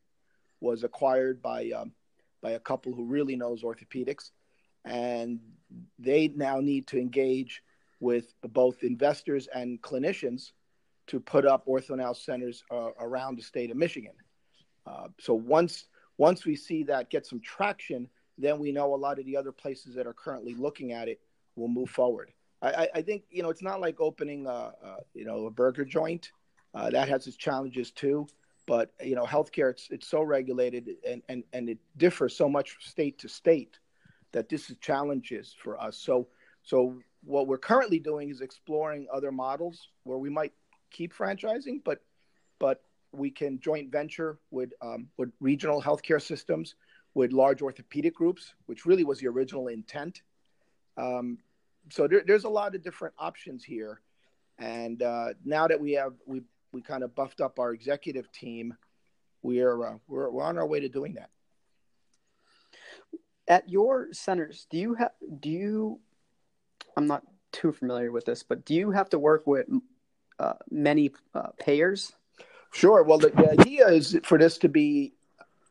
was 0.60 0.84
acquired 0.84 1.42
by 1.42 1.70
um, 1.70 1.92
by 2.42 2.52
a 2.52 2.60
couple 2.60 2.92
who 2.92 3.04
really 3.04 3.36
knows 3.36 3.62
orthopedics, 3.62 4.30
and 4.84 5.40
they 5.98 6.28
now 6.28 6.60
need 6.60 6.86
to 6.88 6.98
engage 6.98 7.62
with 8.00 8.32
both 8.42 8.82
investors 8.82 9.48
and 9.52 9.80
clinicians 9.82 10.52
to 11.08 11.18
put 11.18 11.46
up 11.46 11.66
orthonow 11.66 12.14
centers 12.14 12.62
uh, 12.70 12.90
around 13.00 13.36
the 13.36 13.42
state 13.42 13.70
of 13.70 13.76
Michigan. 13.76 14.12
Uh, 14.86 15.08
so 15.18 15.34
once 15.34 15.86
once 16.16 16.44
we 16.44 16.56
see 16.56 16.82
that 16.82 17.10
get 17.10 17.26
some 17.26 17.40
traction, 17.40 18.08
then 18.36 18.58
we 18.58 18.72
know 18.72 18.94
a 18.94 18.96
lot 18.96 19.18
of 19.18 19.24
the 19.24 19.36
other 19.36 19.52
places 19.52 19.94
that 19.94 20.06
are 20.06 20.12
currently 20.12 20.54
looking 20.54 20.92
at 20.92 21.08
it 21.08 21.20
will 21.54 21.68
move 21.68 21.90
forward. 21.90 22.32
I, 22.60 22.88
I 22.94 23.02
think 23.02 23.22
you 23.30 23.42
know 23.42 23.50
it's 23.50 23.62
not 23.62 23.80
like 23.80 24.00
opening 24.00 24.46
a, 24.46 24.50
a 24.50 24.96
you 25.14 25.24
know 25.24 25.46
a 25.46 25.50
burger 25.50 25.84
joint. 25.84 26.32
Uh, 26.74 26.90
that 26.90 27.08
has 27.08 27.26
its 27.26 27.36
challenges 27.36 27.90
too. 27.90 28.26
But 28.68 28.92
you 29.02 29.16
know, 29.16 29.24
healthcare 29.24 29.70
it's 29.70 29.88
it's 29.90 30.06
so 30.06 30.20
regulated 30.22 30.90
and, 31.08 31.22
and, 31.30 31.42
and 31.54 31.70
it 31.70 31.78
differs 31.96 32.36
so 32.36 32.50
much 32.50 32.76
state 32.80 33.18
to 33.20 33.28
state 33.28 33.78
that 34.32 34.50
this 34.50 34.68
is 34.68 34.76
challenges 34.76 35.56
for 35.58 35.80
us. 35.80 35.96
So 35.96 36.28
so 36.62 36.98
what 37.24 37.46
we're 37.46 37.56
currently 37.56 37.98
doing 37.98 38.28
is 38.28 38.42
exploring 38.42 39.06
other 39.10 39.32
models 39.32 39.88
where 40.04 40.18
we 40.18 40.28
might 40.28 40.52
keep 40.90 41.14
franchising, 41.16 41.82
but 41.82 42.02
but 42.58 42.82
we 43.12 43.30
can 43.30 43.58
joint 43.58 43.90
venture 43.90 44.38
with 44.50 44.70
um, 44.82 45.08
with 45.16 45.30
regional 45.40 45.80
healthcare 45.80 46.20
systems, 46.20 46.74
with 47.14 47.32
large 47.32 47.62
orthopedic 47.62 48.14
groups, 48.14 48.54
which 48.66 48.84
really 48.84 49.04
was 49.04 49.18
the 49.18 49.28
original 49.28 49.68
intent. 49.68 50.20
Um, 50.98 51.38
so 51.90 52.06
there, 52.06 52.22
there's 52.26 52.44
a 52.44 52.50
lot 52.50 52.74
of 52.74 52.82
different 52.82 53.14
options 53.18 53.64
here, 53.64 54.02
and 54.58 55.02
uh, 55.02 55.28
now 55.42 55.66
that 55.68 55.80
we 55.80 55.92
have 55.92 56.12
we 56.26 56.42
we 56.72 56.82
kind 56.82 57.02
of 57.02 57.14
buffed 57.14 57.40
up 57.40 57.58
our 57.58 57.72
executive 57.72 58.30
team, 58.32 58.74
we're 59.42 59.84
uh, 59.84 59.98
we're 60.06 60.30
we're 60.30 60.42
on 60.42 60.58
our 60.58 60.66
way 60.66 60.80
to 60.80 60.88
doing 60.88 61.14
that. 61.14 61.30
At 63.46 63.68
your 63.68 64.08
centers, 64.12 64.66
do 64.70 64.78
you 64.78 64.94
have 64.94 65.12
do 65.40 65.48
you? 65.48 66.00
I'm 66.96 67.06
not 67.06 67.22
too 67.52 67.72
familiar 67.72 68.12
with 68.12 68.24
this, 68.24 68.42
but 68.42 68.64
do 68.64 68.74
you 68.74 68.90
have 68.90 69.08
to 69.10 69.18
work 69.18 69.46
with 69.46 69.66
uh, 70.38 70.54
many 70.70 71.12
uh, 71.34 71.48
payers? 71.58 72.12
Sure. 72.72 73.02
Well, 73.02 73.18
the, 73.18 73.30
the, 73.30 73.50
idea 73.50 73.88
is 73.88 74.18
for 74.24 74.36
this 74.38 74.58
to 74.58 74.68
be, 74.68 75.14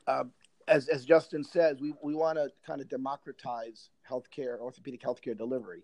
uh, 0.08 0.24
as 0.68 0.88
as 0.88 1.06
Justin 1.06 1.44
says, 1.44 1.80
we 1.80 1.94
we 2.02 2.16
want 2.16 2.38
to 2.38 2.50
kind 2.66 2.82
of 2.82 2.90
democratize 2.90 3.90
healthcare, 4.10 4.60
orthopedic 4.60 5.02
healthcare 5.02 5.38
delivery. 5.38 5.84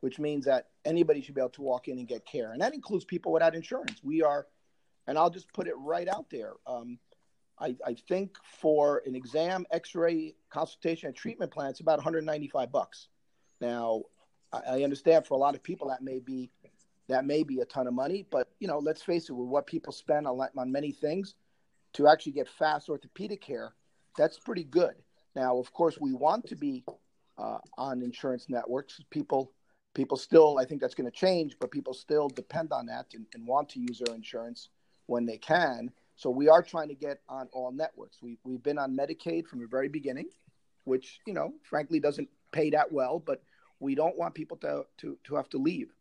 Which 0.00 0.18
means 0.18 0.44
that 0.44 0.68
anybody 0.84 1.20
should 1.20 1.34
be 1.34 1.40
able 1.40 1.50
to 1.50 1.62
walk 1.62 1.88
in 1.88 1.98
and 1.98 2.08
get 2.08 2.24
care, 2.24 2.52
and 2.52 2.60
that 2.60 2.74
includes 2.74 3.04
people 3.04 3.32
without 3.32 3.54
insurance. 3.54 4.00
We 4.02 4.22
are, 4.22 4.46
and 5.06 5.18
I'll 5.18 5.30
just 5.30 5.52
put 5.52 5.66
it 5.66 5.74
right 5.78 6.08
out 6.08 6.26
there. 6.30 6.52
Um, 6.66 6.98
I, 7.60 7.76
I, 7.84 7.96
think 8.08 8.36
for 8.60 9.02
an 9.04 9.16
exam, 9.16 9.66
X-ray, 9.72 10.36
consultation, 10.48 11.08
and 11.08 11.16
treatment 11.16 11.50
plan, 11.50 11.70
it's 11.70 11.80
about 11.80 11.98
195 11.98 12.70
bucks. 12.70 13.08
Now, 13.60 14.02
I, 14.52 14.60
I 14.68 14.82
understand 14.84 15.26
for 15.26 15.34
a 15.34 15.38
lot 15.38 15.56
of 15.56 15.62
people 15.62 15.88
that 15.88 16.02
may 16.02 16.20
be 16.20 16.50
that 17.08 17.24
may 17.24 17.42
be 17.42 17.60
a 17.60 17.64
ton 17.64 17.86
of 17.86 17.94
money, 17.94 18.26
but 18.30 18.48
you 18.60 18.68
know, 18.68 18.78
let's 18.78 19.02
face 19.02 19.28
it, 19.28 19.32
with 19.32 19.48
what 19.48 19.66
people 19.66 19.92
spend 19.92 20.26
on, 20.26 20.38
on 20.56 20.70
many 20.70 20.92
things, 20.92 21.34
to 21.94 22.06
actually 22.06 22.32
get 22.32 22.48
fast 22.48 22.88
orthopedic 22.88 23.40
care, 23.40 23.72
that's 24.16 24.38
pretty 24.38 24.64
good. 24.64 24.94
Now, 25.34 25.58
of 25.58 25.72
course, 25.72 25.98
we 26.00 26.12
want 26.12 26.46
to 26.48 26.56
be 26.56 26.84
uh, 27.38 27.58
on 27.76 28.02
insurance 28.02 28.46
networks. 28.48 29.00
People 29.10 29.52
people 29.98 30.16
still, 30.16 30.58
I 30.60 30.64
think 30.64 30.80
that's 30.80 30.94
going 30.94 31.10
to 31.10 31.16
change, 31.16 31.56
but 31.58 31.72
people 31.72 31.92
still 31.92 32.28
depend 32.28 32.72
on 32.72 32.86
that 32.86 33.06
and, 33.14 33.26
and, 33.34 33.44
want 33.44 33.68
to 33.70 33.80
use 33.80 33.98
their 33.98 34.14
insurance 34.14 34.68
when 35.06 35.26
they 35.26 35.38
can. 35.38 35.90
So 36.14 36.30
we 36.30 36.48
are 36.48 36.62
trying 36.62 36.86
to 36.86 36.94
get 36.94 37.20
on 37.28 37.48
all 37.52 37.72
networks. 37.72 38.22
We, 38.22 38.38
we've 38.44 38.62
been 38.62 38.78
on 38.78 38.96
Medicaid 38.96 39.48
from 39.48 39.58
the 39.58 39.66
very 39.66 39.88
beginning, 39.88 40.28
which, 40.84 41.18
you 41.26 41.34
know, 41.34 41.52
frankly 41.64 41.98
doesn't 41.98 42.28
pay 42.52 42.70
that 42.70 42.92
well, 42.92 43.18
but 43.18 43.42
we 43.80 43.96
don't 43.96 44.16
want 44.16 44.36
people 44.36 44.56
to, 44.58 44.84
to, 44.98 45.18
to 45.24 45.34
have 45.34 45.48
to 45.48 45.58
leave. 45.58 45.92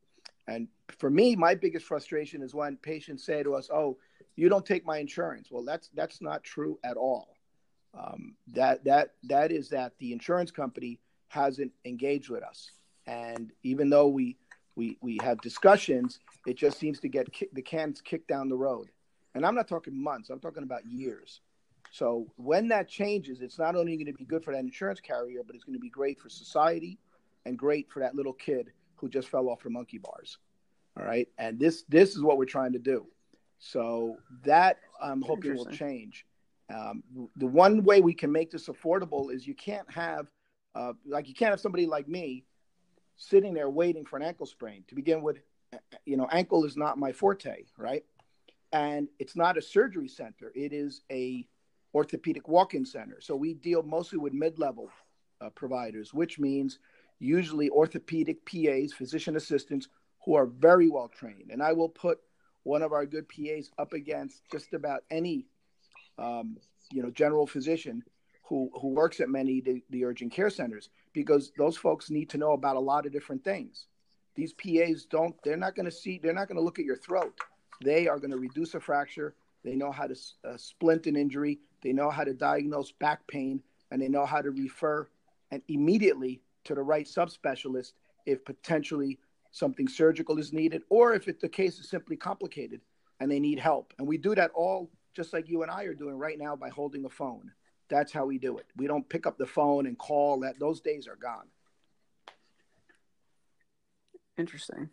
And 0.48 0.68
for 1.00 1.10
me, 1.10 1.36
my 1.36 1.56
biggest 1.56 1.88
frustration 1.88 2.44
is 2.44 2.54
when 2.54 2.78
patients 2.78 3.26
say 3.26 3.42
to 3.42 3.56
us, 3.56 3.68
"Oh, 3.74 3.98
you 4.36 4.48
don't 4.48 4.66
take 4.66 4.86
my 4.86 5.00
insurance." 5.00 5.50
Well, 5.52 5.66
that's 5.66 5.90
that's 5.94 6.22
not 6.22 6.42
true 6.42 6.80
at 6.86 6.96
all. 6.96 7.36
Um, 7.94 8.36
that 8.54 8.86
that 8.86 9.16
that 9.24 9.52
is 9.52 9.68
that 9.70 9.92
the 10.00 10.14
insurance 10.14 10.52
company 10.52 11.02
hasn't 11.28 11.74
engaged 11.84 12.30
with 12.30 12.44
us. 12.44 12.72
And 13.08 13.52
even 13.64 13.90
though 13.90 14.08
we 14.08 14.38
we 14.76 14.98
we 15.02 15.18
have 15.24 15.42
discussions, 15.42 16.20
it 16.46 16.58
just 16.58 16.78
seems 16.78 17.00
to 17.00 17.08
get 17.08 17.32
kick, 17.32 17.50
the 17.54 17.62
cans 17.62 18.02
kicked 18.02 18.28
down 18.28 18.50
the 18.50 18.56
road. 18.56 18.90
And 19.34 19.46
I'm 19.46 19.56
not 19.56 19.68
talking 19.68 20.02
months; 20.02 20.30
I'm 20.30 20.40
talking 20.40 20.64
about 20.64 20.86
years. 20.86 21.42
So 21.92 22.28
when 22.36 22.68
that 22.68 22.90
changes, 22.90 23.42
it's 23.42 23.58
not 23.58 23.76
only 23.76 23.96
going 23.96 24.08
to 24.08 24.14
be 24.14 24.26
good 24.26 24.44
for 24.44 24.54
that 24.54 24.60
insurance 24.60 25.00
carrier, 25.00 25.42
but 25.46 25.56
it's 25.56 25.64
going 25.64 25.78
to 25.78 25.80
be 25.80 25.90
great 25.90 26.20
for 26.20 26.28
society 26.28 27.00
and 27.46 27.58
great 27.58 27.90
for 27.90 28.02
that 28.02 28.14
little 28.14 28.34
kid 28.34 28.72
who 28.96 29.08
just 29.08 29.30
fell 29.30 29.48
off 29.48 29.64
the 29.64 29.70
monkey 29.70 29.98
bars. 29.98 30.38
All 31.00 31.06
right, 31.06 31.28
and 31.38 31.60
this 31.60 31.84
this 31.88 32.16
is 32.16 32.22
what 32.22 32.38
we're 32.38 32.46
trying 32.46 32.74
to 32.74 32.80
do. 32.80 33.08
So 33.60 34.18
that 34.44 34.78
I'm 35.02 35.22
hoping 35.22 35.56
will 35.56 35.66
change. 35.66 36.26
Um, 36.74 37.04
the 37.38 37.48
one 37.48 37.84
way 37.84 38.02
we 38.02 38.14
can 38.14 38.32
make 38.32 38.52
this 38.52 38.68
affordable 38.68 39.32
is 39.32 39.48
you 39.48 39.56
can't 39.56 39.90
have 39.90 40.28
uh, 40.76 40.94
like 41.06 41.28
you 41.28 41.34
can't 41.34 41.52
have 41.52 41.62
somebody 41.62 41.86
like 41.86 42.08
me 42.08 42.44
sitting 43.18 43.54
there 43.54 43.70
waiting 43.70 44.06
for 44.06 44.18
an 44.18 44.24
ankle 44.24 44.46
sprain. 44.46 44.84
To 44.88 44.96
begin 44.96 45.22
with, 45.22 45.38
you 46.06 46.18
know, 46.18 46.28
ankle 46.32 46.64
is 46.66 46.78
not 46.78 46.98
my 46.98 47.12
forte, 47.12 47.64
right? 47.78 48.06
And 48.72 49.08
it's 49.20 49.36
not 49.36 49.58
a 49.58 49.62
surgery 49.62 50.08
center. 50.08 50.52
It 50.56 50.72
is 50.72 51.02
a 51.12 51.48
orthopedic 51.94 52.48
walk-in 52.48 52.86
center. 52.86 53.20
So 53.22 53.36
we 53.36 53.54
deal 53.54 53.82
mostly 53.82 54.20
with 54.20 54.34
mid-level 54.34 54.90
uh, 55.42 55.50
providers, 55.50 56.14
which 56.14 56.38
means 56.40 56.80
usually 57.20 57.70
orthopedic 57.70 58.46
PAs, 58.46 58.94
physician 58.94 59.36
assistants, 59.36 59.88
who 60.24 60.36
are 60.36 60.46
very 60.46 60.90
well 60.90 61.08
trained. 61.08 61.50
And 61.52 61.64
I 61.64 61.74
will 61.74 61.90
put 61.90 62.20
one 62.64 62.82
of 62.82 62.92
our 62.92 63.06
good 63.06 63.28
PAs 63.30 63.72
up 63.78 63.94
against 63.94 64.44
just 64.52 64.74
about 64.74 65.04
any, 65.10 65.48
um, 66.20 66.58
you 66.92 67.02
know, 67.02 67.10
general 67.10 67.48
physician 67.48 68.04
who 68.48 68.70
who 68.82 68.90
works 68.90 69.20
at 69.20 69.30
many 69.30 69.62
the, 69.62 69.82
the 69.90 70.06
urgent 70.06 70.32
care 70.32 70.50
centers 70.50 70.90
because 71.14 71.52
those 71.58 71.78
folks 71.78 72.10
need 72.10 72.30
to 72.30 72.38
know 72.38 72.54
about 72.54 72.76
a 72.76 72.80
lot 72.80 73.06
of 73.06 73.12
different 73.12 73.44
things. 73.44 73.88
These 74.36 74.54
PAs 74.54 75.06
don't 75.06 75.36
they're 75.44 75.58
not 75.58 75.76
going 75.76 75.86
to 75.86 75.92
see 75.92 76.20
they're 76.22 76.34
not 76.34 76.48
going 76.48 76.58
to 76.58 76.64
look 76.64 76.80
at 76.80 76.86
your 76.86 76.98
throat. 76.98 77.38
They 77.84 78.08
are 78.08 78.20
going 78.20 78.32
to 78.32 78.38
reduce 78.38 78.74
a 78.74 78.80
fracture. 78.80 79.36
They 79.64 79.76
know 79.76 79.92
how 79.92 80.08
to 80.08 80.16
uh, 80.46 80.58
splint 80.58 81.08
an 81.08 81.16
injury. 81.16 81.60
They 81.84 81.94
know 81.94 82.10
how 82.10 82.24
to 82.24 82.34
diagnose 82.34 82.92
back 82.92 83.28
pain, 83.28 83.62
and 83.92 84.02
they 84.02 84.08
know 84.08 84.26
how 84.26 84.42
to 84.42 84.52
refer 84.52 85.08
and 85.52 85.62
immediately 85.68 86.42
to 86.66 86.76
the 86.76 86.82
right 86.82 87.06
subspecialist 87.06 87.94
if 88.26 88.44
potentially 88.46 89.20
something 89.52 89.88
surgical 89.88 90.38
is 90.38 90.54
needed, 90.54 90.84
or 90.90 91.14
if 91.14 91.28
it, 91.28 91.40
the 91.40 91.50
case 91.50 91.80
is 91.80 91.90
simply 91.90 92.16
complicated 92.16 92.82
and 93.20 93.32
they 93.32 93.40
need 93.40 93.60
help. 93.60 93.94
And 93.98 94.08
we 94.08 94.18
do 94.18 94.36
that 94.36 94.52
all 94.54 94.90
just 95.16 95.34
like 95.34 95.50
you 95.50 95.64
and 95.64 95.72
I 95.72 95.84
are 95.84 95.96
doing 95.96 96.16
right 96.16 96.38
now 96.38 96.56
by 96.56 96.70
holding 96.70 97.06
a 97.06 97.10
phone. 97.10 97.52
That's 97.90 98.12
how 98.12 98.26
we 98.26 98.38
do 98.38 98.58
it. 98.58 98.66
We 98.76 98.88
don't 98.88 99.08
pick 99.08 99.26
up 99.26 99.38
the 99.38 99.46
phone 99.46 99.86
and 99.86 99.98
call. 99.98 100.42
That 100.42 100.60
those 100.60 100.82
days 100.82 101.08
are 101.08 101.16
gone. 101.16 101.48
Interesting. 104.38 104.90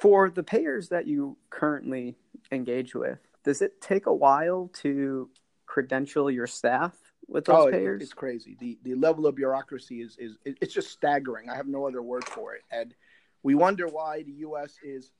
For 0.00 0.30
the 0.30 0.42
payers 0.42 0.88
that 0.88 1.06
you 1.06 1.36
currently 1.50 2.16
engage 2.50 2.94
with, 2.94 3.18
does 3.44 3.62
it 3.62 3.80
take 3.80 4.06
a 4.06 4.14
while 4.14 4.70
to 4.74 5.28
credential 5.66 6.30
your 6.30 6.46
staff 6.46 6.94
with 7.28 7.44
those 7.44 7.66
oh, 7.66 7.70
payers? 7.70 8.02
It's 8.02 8.12
crazy. 8.12 8.56
The 8.58 8.78
the 8.82 8.94
level 8.94 9.26
of 9.26 9.34
bureaucracy 9.34 10.00
is 10.00 10.16
is 10.18 10.38
it's 10.44 10.72
just 10.72 10.90
staggering. 10.90 11.50
I 11.50 11.56
have 11.56 11.66
no 11.66 11.86
other 11.86 12.02
word 12.02 12.24
for 12.24 12.54
it. 12.54 12.62
And 12.70 12.94
we 13.42 13.54
wonder 13.54 13.86
why 13.86 14.22
the 14.22 14.32
U.S. 14.32 14.76
is 14.82 15.12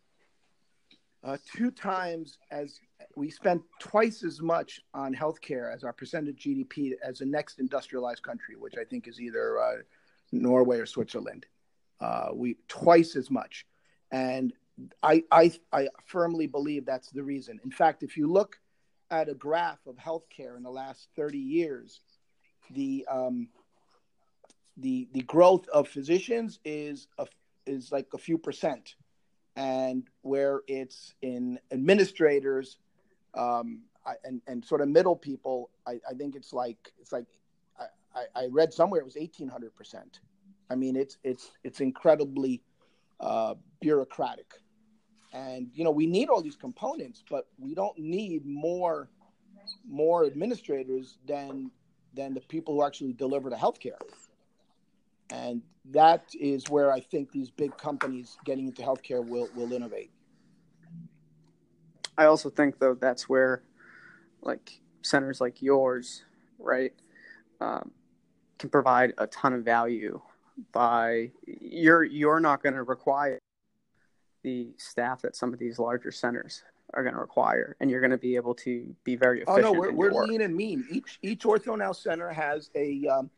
uh, 1.24 1.36
two 1.56 1.70
times 1.70 2.38
as 2.50 2.80
we 3.16 3.30
spend 3.30 3.62
twice 3.80 4.22
as 4.22 4.40
much 4.40 4.80
on 4.94 5.14
healthcare 5.14 5.74
as 5.74 5.84
our 5.84 5.92
percentage 5.92 6.44
GDP 6.44 6.92
as 7.02 7.18
the 7.18 7.26
next 7.26 7.58
industrialized 7.58 8.22
country, 8.22 8.56
which 8.56 8.74
I 8.80 8.84
think 8.84 9.08
is 9.08 9.20
either 9.20 9.58
uh, 9.58 9.76
Norway 10.32 10.78
or 10.78 10.86
Switzerland. 10.86 11.46
Uh, 12.00 12.28
we 12.34 12.56
twice 12.68 13.16
as 13.16 13.30
much, 13.30 13.66
and 14.12 14.52
I, 15.02 15.24
I 15.30 15.52
I 15.72 15.88
firmly 16.04 16.46
believe 16.46 16.84
that's 16.84 17.10
the 17.10 17.22
reason. 17.22 17.58
In 17.64 17.70
fact, 17.70 18.02
if 18.02 18.18
you 18.18 18.30
look 18.30 18.58
at 19.10 19.28
a 19.28 19.34
graph 19.34 19.86
of 19.86 19.96
healthcare 19.96 20.56
in 20.56 20.62
the 20.62 20.70
last 20.70 21.08
30 21.16 21.38
years, 21.38 22.00
the 22.70 23.06
um, 23.10 23.48
the 24.76 25.08
the 25.12 25.22
growth 25.22 25.66
of 25.68 25.88
physicians 25.88 26.60
is 26.64 27.08
a, 27.18 27.26
is 27.66 27.90
like 27.90 28.08
a 28.12 28.18
few 28.18 28.36
percent 28.36 28.94
and 29.56 30.04
where 30.22 30.60
it's 30.68 31.14
in 31.22 31.58
administrators 31.72 32.76
um, 33.34 33.82
and 34.24 34.40
and 34.46 34.64
sort 34.64 34.80
of 34.80 34.88
middle 34.88 35.16
people, 35.16 35.70
I, 35.86 36.00
I 36.08 36.14
think 36.14 36.36
it's 36.36 36.52
like 36.52 36.92
it's 37.00 37.12
like 37.12 37.26
I, 38.14 38.24
I 38.34 38.46
read 38.50 38.72
somewhere 38.72 39.00
it 39.00 39.04
was 39.04 39.16
eighteen 39.16 39.48
hundred 39.48 39.74
percent. 39.74 40.20
I 40.70 40.74
mean, 40.74 40.96
it's 40.96 41.18
it's 41.24 41.50
it's 41.64 41.80
incredibly 41.80 42.62
uh, 43.20 43.54
bureaucratic, 43.80 44.52
and 45.32 45.68
you 45.74 45.84
know 45.84 45.90
we 45.90 46.06
need 46.06 46.28
all 46.28 46.42
these 46.42 46.56
components, 46.56 47.24
but 47.28 47.46
we 47.58 47.74
don't 47.74 47.98
need 47.98 48.44
more 48.44 49.08
more 49.88 50.24
administrators 50.24 51.18
than 51.26 51.70
than 52.14 52.34
the 52.34 52.40
people 52.40 52.74
who 52.74 52.84
actually 52.84 53.12
deliver 53.12 53.50
the 53.50 53.56
healthcare. 53.56 53.98
And 55.30 55.62
that 55.90 56.24
is 56.38 56.68
where 56.68 56.92
I 56.92 57.00
think 57.00 57.32
these 57.32 57.50
big 57.50 57.76
companies 57.76 58.36
getting 58.44 58.66
into 58.66 58.82
healthcare 58.82 59.26
will, 59.26 59.48
will 59.54 59.72
innovate. 59.72 60.10
I 62.18 62.24
also 62.24 62.48
think, 62.48 62.78
though, 62.78 62.94
that's 62.94 63.28
where 63.28 63.62
like 64.42 64.80
centers 65.02 65.40
like 65.40 65.60
yours, 65.60 66.24
right, 66.58 66.92
um, 67.60 67.90
can 68.58 68.70
provide 68.70 69.12
a 69.18 69.26
ton 69.26 69.52
of 69.52 69.64
value 69.64 70.20
by 70.72 71.30
you're 71.46 72.04
you're 72.04 72.40
not 72.40 72.62
going 72.62 72.74
to 72.74 72.82
require 72.82 73.38
the 74.42 74.72
staff 74.78 75.20
that 75.22 75.36
some 75.36 75.52
of 75.52 75.58
these 75.58 75.78
larger 75.78 76.10
centers 76.10 76.62
are 76.94 77.02
going 77.02 77.14
to 77.14 77.20
require, 77.20 77.76
and 77.80 77.90
you're 77.90 78.00
going 78.00 78.12
to 78.12 78.16
be 78.16 78.36
able 78.36 78.54
to 78.54 78.94
be 79.04 79.16
very 79.16 79.42
efficient. 79.42 79.66
Oh 79.66 79.72
no, 79.72 79.78
we're, 79.78 79.92
we're 79.92 80.24
lean 80.24 80.40
and 80.40 80.54
mean. 80.54 80.86
Each 80.90 81.18
each 81.20 81.42
ortho 81.42 81.76
now 81.76 81.92
center 81.92 82.30
has 82.30 82.70
a 82.74 83.06
um, 83.08 83.30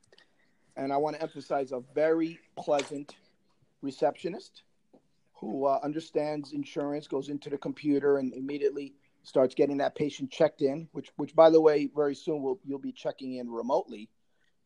and 0.79 0.93
I 0.93 0.97
want 0.97 1.17
to 1.17 1.23
emphasize 1.23 1.73
a 1.73 1.83
very 1.95 2.39
pleasant 2.57 3.17
receptionist 3.83 4.63
who 5.35 5.67
uh, 5.67 5.79
understands 5.83 6.53
insurance, 6.53 7.07
goes 7.07 7.29
into 7.29 7.51
the 7.51 7.59
computer, 7.59 8.19
and 8.19 8.33
immediately 8.33 8.95
starts 9.25 9.55
getting 9.55 9.79
that 9.79 9.95
patient 9.95 10.31
checked 10.31 10.63
in. 10.63 10.89
Which, 10.93 11.11
which 11.17 11.35
by 11.35 11.51
the 11.51 11.61
way, 11.61 11.91
very 11.95 12.15
soon 12.15 12.43
will 12.43 12.61
you'll 12.65 12.79
be 12.79 12.93
checking 12.93 13.35
in 13.35 13.51
remotely. 13.51 14.09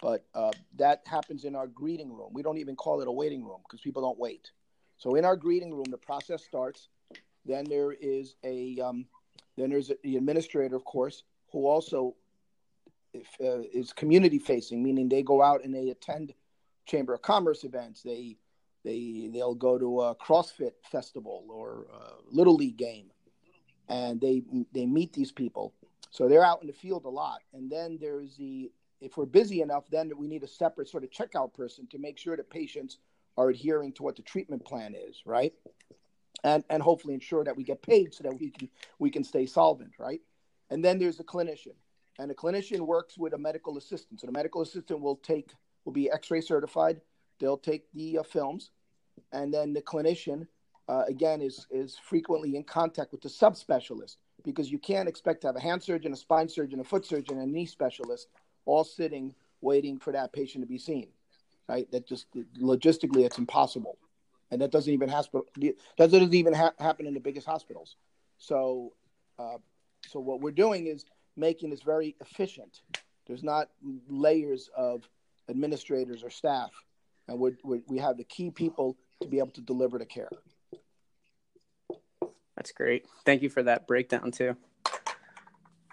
But 0.00 0.24
uh, 0.34 0.50
that 0.76 1.02
happens 1.06 1.44
in 1.44 1.54
our 1.54 1.66
greeting 1.66 2.12
room. 2.12 2.30
We 2.32 2.42
don't 2.42 2.58
even 2.58 2.76
call 2.76 3.00
it 3.00 3.08
a 3.08 3.12
waiting 3.12 3.44
room 3.44 3.60
because 3.62 3.80
people 3.80 4.02
don't 4.02 4.18
wait. 4.18 4.50
So 4.98 5.14
in 5.14 5.24
our 5.24 5.36
greeting 5.36 5.72
room, 5.72 5.86
the 5.90 5.98
process 5.98 6.44
starts. 6.44 6.88
Then 7.44 7.64
there 7.64 7.92
is 7.92 8.36
a 8.44 8.78
um, 8.80 9.06
then 9.56 9.70
there's 9.70 9.90
a, 9.90 9.96
the 10.02 10.16
administrator, 10.16 10.76
of 10.76 10.84
course, 10.84 11.24
who 11.52 11.66
also 11.66 12.14
uh, 13.14 13.60
is 13.72 13.92
community 13.92 14.38
facing, 14.38 14.82
meaning 14.82 15.08
they 15.08 15.22
go 15.22 15.42
out 15.42 15.64
and 15.64 15.74
they 15.74 15.90
attend 15.90 16.34
chamber 16.86 17.14
of 17.14 17.22
commerce 17.22 17.64
events. 17.64 18.02
They 18.02 18.36
they 18.84 19.30
they'll 19.32 19.54
go 19.54 19.78
to 19.78 20.00
a 20.02 20.14
CrossFit 20.16 20.72
festival 20.90 21.44
or 21.48 21.86
a 21.92 22.34
little 22.34 22.56
league 22.56 22.76
game, 22.76 23.10
and 23.88 24.20
they 24.20 24.42
they 24.72 24.86
meet 24.86 25.12
these 25.12 25.32
people. 25.32 25.74
So 26.10 26.28
they're 26.28 26.44
out 26.44 26.60
in 26.60 26.66
the 26.66 26.74
field 26.74 27.04
a 27.06 27.10
lot. 27.10 27.40
And 27.54 27.70
then 27.70 27.98
there's 28.00 28.36
the 28.36 28.70
if 29.00 29.16
we're 29.16 29.26
busy 29.26 29.62
enough, 29.62 29.84
then 29.90 30.12
we 30.16 30.28
need 30.28 30.42
a 30.44 30.48
separate 30.48 30.88
sort 30.88 31.04
of 31.04 31.10
checkout 31.10 31.54
person 31.54 31.86
to 31.88 31.98
make 31.98 32.18
sure 32.18 32.36
that 32.36 32.50
patients 32.50 32.98
are 33.36 33.48
adhering 33.48 33.92
to 33.94 34.02
what 34.02 34.16
the 34.16 34.22
treatment 34.22 34.64
plan 34.64 34.94
is, 34.94 35.22
right? 35.24 35.52
And 36.44 36.64
and 36.70 36.82
hopefully 36.82 37.14
ensure 37.14 37.44
that 37.44 37.56
we 37.56 37.64
get 37.64 37.82
paid 37.82 38.14
so 38.14 38.24
that 38.24 38.38
we 38.38 38.50
can 38.50 38.68
we 38.98 39.10
can 39.10 39.24
stay 39.24 39.46
solvent, 39.46 39.92
right? 39.98 40.20
And 40.70 40.84
then 40.84 40.98
there's 40.98 41.20
a 41.20 41.24
clinician, 41.24 41.74
and 42.18 42.30
the 42.30 42.34
clinician 42.34 42.80
works 42.80 43.16
with 43.16 43.32
a 43.32 43.38
medical 43.38 43.78
assistant. 43.78 44.20
So 44.20 44.26
the 44.26 44.32
medical 44.32 44.62
assistant 44.62 45.00
will 45.00 45.16
take 45.16 45.52
will 45.84 45.92
be 45.92 46.10
X-ray 46.10 46.40
certified. 46.40 47.00
They'll 47.40 47.58
take 47.58 47.90
the 47.92 48.18
uh, 48.18 48.22
films, 48.22 48.70
and 49.32 49.52
then 49.52 49.72
the 49.72 49.82
clinician 49.82 50.46
uh, 50.88 51.04
again 51.08 51.40
is 51.40 51.66
is 51.70 51.98
frequently 51.98 52.56
in 52.56 52.64
contact 52.64 53.12
with 53.12 53.22
the 53.22 53.28
subspecialist 53.28 54.16
because 54.44 54.70
you 54.70 54.78
can't 54.78 55.08
expect 55.08 55.40
to 55.42 55.46
have 55.46 55.56
a 55.56 55.60
hand 55.60 55.82
surgeon, 55.82 56.12
a 56.12 56.16
spine 56.16 56.48
surgeon, 56.48 56.80
a 56.80 56.84
foot 56.84 57.06
surgeon, 57.06 57.38
and 57.38 57.48
a 57.48 57.52
knee 57.52 57.66
specialist 57.66 58.28
all 58.64 58.84
sitting 58.84 59.34
waiting 59.60 59.98
for 59.98 60.12
that 60.12 60.32
patient 60.32 60.62
to 60.62 60.68
be 60.68 60.78
seen. 60.78 61.08
Right? 61.68 61.90
That 61.92 62.06
just 62.06 62.26
logistically, 62.60 63.24
it's 63.24 63.38
impossible, 63.38 63.96
and 64.50 64.60
that 64.60 64.70
doesn't 64.70 64.92
even 64.92 65.08
hospital 65.08 65.46
that 65.56 66.10
doesn't 66.10 66.34
even 66.34 66.52
ha- 66.52 66.74
happen 66.78 67.06
in 67.06 67.14
the 67.14 67.20
biggest 67.20 67.46
hospitals. 67.46 67.96
So, 68.38 68.92
uh, 69.38 69.58
so 70.06 70.20
what 70.20 70.40
we're 70.40 70.50
doing 70.50 70.86
is 70.86 71.04
making 71.36 71.72
is 71.72 71.82
very 71.82 72.16
efficient. 72.20 72.80
There's 73.26 73.42
not 73.42 73.68
layers 74.08 74.68
of 74.76 75.08
administrators 75.48 76.22
or 76.22 76.30
staff, 76.30 76.70
and 77.28 77.38
we're, 77.38 77.56
we're, 77.62 77.82
we 77.88 77.98
have 77.98 78.16
the 78.16 78.24
key 78.24 78.50
people 78.50 78.96
to 79.20 79.28
be 79.28 79.38
able 79.38 79.50
to 79.50 79.60
deliver 79.60 79.98
the 79.98 80.06
care. 80.06 80.28
That's 82.56 82.72
great. 82.72 83.06
Thank 83.24 83.42
you 83.42 83.48
for 83.48 83.62
that 83.62 83.86
breakdown 83.86 84.30
too. 84.30 84.56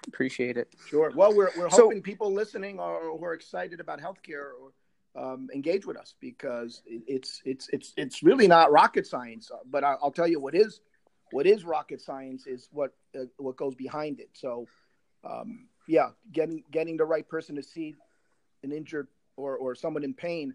Appreciate 0.07 0.57
it. 0.57 0.73
Sure. 0.87 1.11
Well, 1.15 1.35
we're, 1.35 1.51
we're 1.57 1.69
so, 1.69 1.83
hoping 1.83 2.01
people 2.01 2.33
listening 2.33 2.79
are 2.79 3.03
who 3.03 3.23
are 3.23 3.33
excited 3.33 3.79
about 3.79 3.99
healthcare 3.99 4.51
or 4.59 4.71
um, 5.15 5.49
engage 5.53 5.85
with 5.85 5.97
us 5.97 6.15
because 6.19 6.81
it's 6.85 7.41
it's 7.45 7.69
it's 7.71 7.93
it's 7.97 8.23
really 8.23 8.47
not 8.47 8.71
rocket 8.71 9.05
science. 9.05 9.51
But 9.69 9.83
I, 9.83 9.95
will 10.01 10.11
tell 10.11 10.27
you 10.27 10.39
what 10.39 10.55
is 10.55 10.81
what 11.31 11.45
is 11.45 11.63
rocket 11.63 12.01
science 12.01 12.47
is 12.47 12.69
what 12.71 12.93
uh, 13.15 13.25
what 13.37 13.55
goes 13.55 13.75
behind 13.75 14.19
it. 14.19 14.29
So, 14.33 14.67
um, 15.23 15.67
yeah, 15.87 16.09
getting 16.31 16.63
getting 16.71 16.97
the 16.97 17.05
right 17.05 17.27
person 17.27 17.55
to 17.55 17.63
see 17.63 17.95
an 18.63 18.71
injured 18.71 19.07
or 19.37 19.57
or 19.57 19.75
someone 19.75 20.03
in 20.03 20.13
pain, 20.13 20.53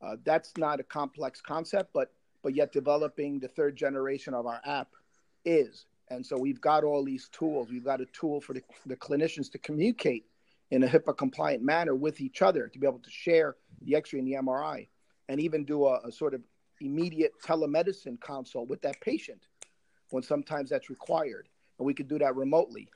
uh, 0.00 0.16
that's 0.24 0.56
not 0.56 0.80
a 0.80 0.84
complex 0.84 1.40
concept. 1.40 1.90
But 1.92 2.12
but 2.42 2.54
yet 2.54 2.72
developing 2.72 3.38
the 3.38 3.48
third 3.48 3.76
generation 3.76 4.34
of 4.34 4.46
our 4.46 4.60
app 4.64 4.88
is. 5.44 5.86
And 6.10 6.24
so 6.24 6.36
we've 6.36 6.60
got 6.60 6.84
all 6.84 7.04
these 7.04 7.28
tools. 7.28 7.68
We've 7.70 7.84
got 7.84 8.00
a 8.00 8.06
tool 8.06 8.40
for 8.40 8.52
the, 8.52 8.62
the 8.84 8.96
clinicians 8.96 9.50
to 9.52 9.58
communicate 9.58 10.26
in 10.70 10.82
a 10.82 10.86
HIPAA 10.86 11.16
compliant 11.16 11.62
manner 11.62 11.94
with 11.94 12.20
each 12.20 12.42
other 12.42 12.68
to 12.68 12.78
be 12.78 12.86
able 12.86 12.98
to 12.98 13.10
share 13.10 13.56
the 13.82 13.94
X 13.94 14.12
ray 14.12 14.18
and 14.18 14.28
the 14.28 14.34
MRI 14.34 14.88
and 15.28 15.40
even 15.40 15.64
do 15.64 15.86
a, 15.86 16.00
a 16.04 16.12
sort 16.12 16.34
of 16.34 16.42
immediate 16.80 17.32
telemedicine 17.44 18.20
consult 18.20 18.68
with 18.68 18.82
that 18.82 19.00
patient 19.00 19.46
when 20.10 20.22
sometimes 20.22 20.70
that's 20.70 20.90
required. 20.90 21.48
And 21.78 21.86
we 21.86 21.94
could 21.94 22.08
do 22.08 22.18
that 22.18 22.36
remotely. 22.36 22.88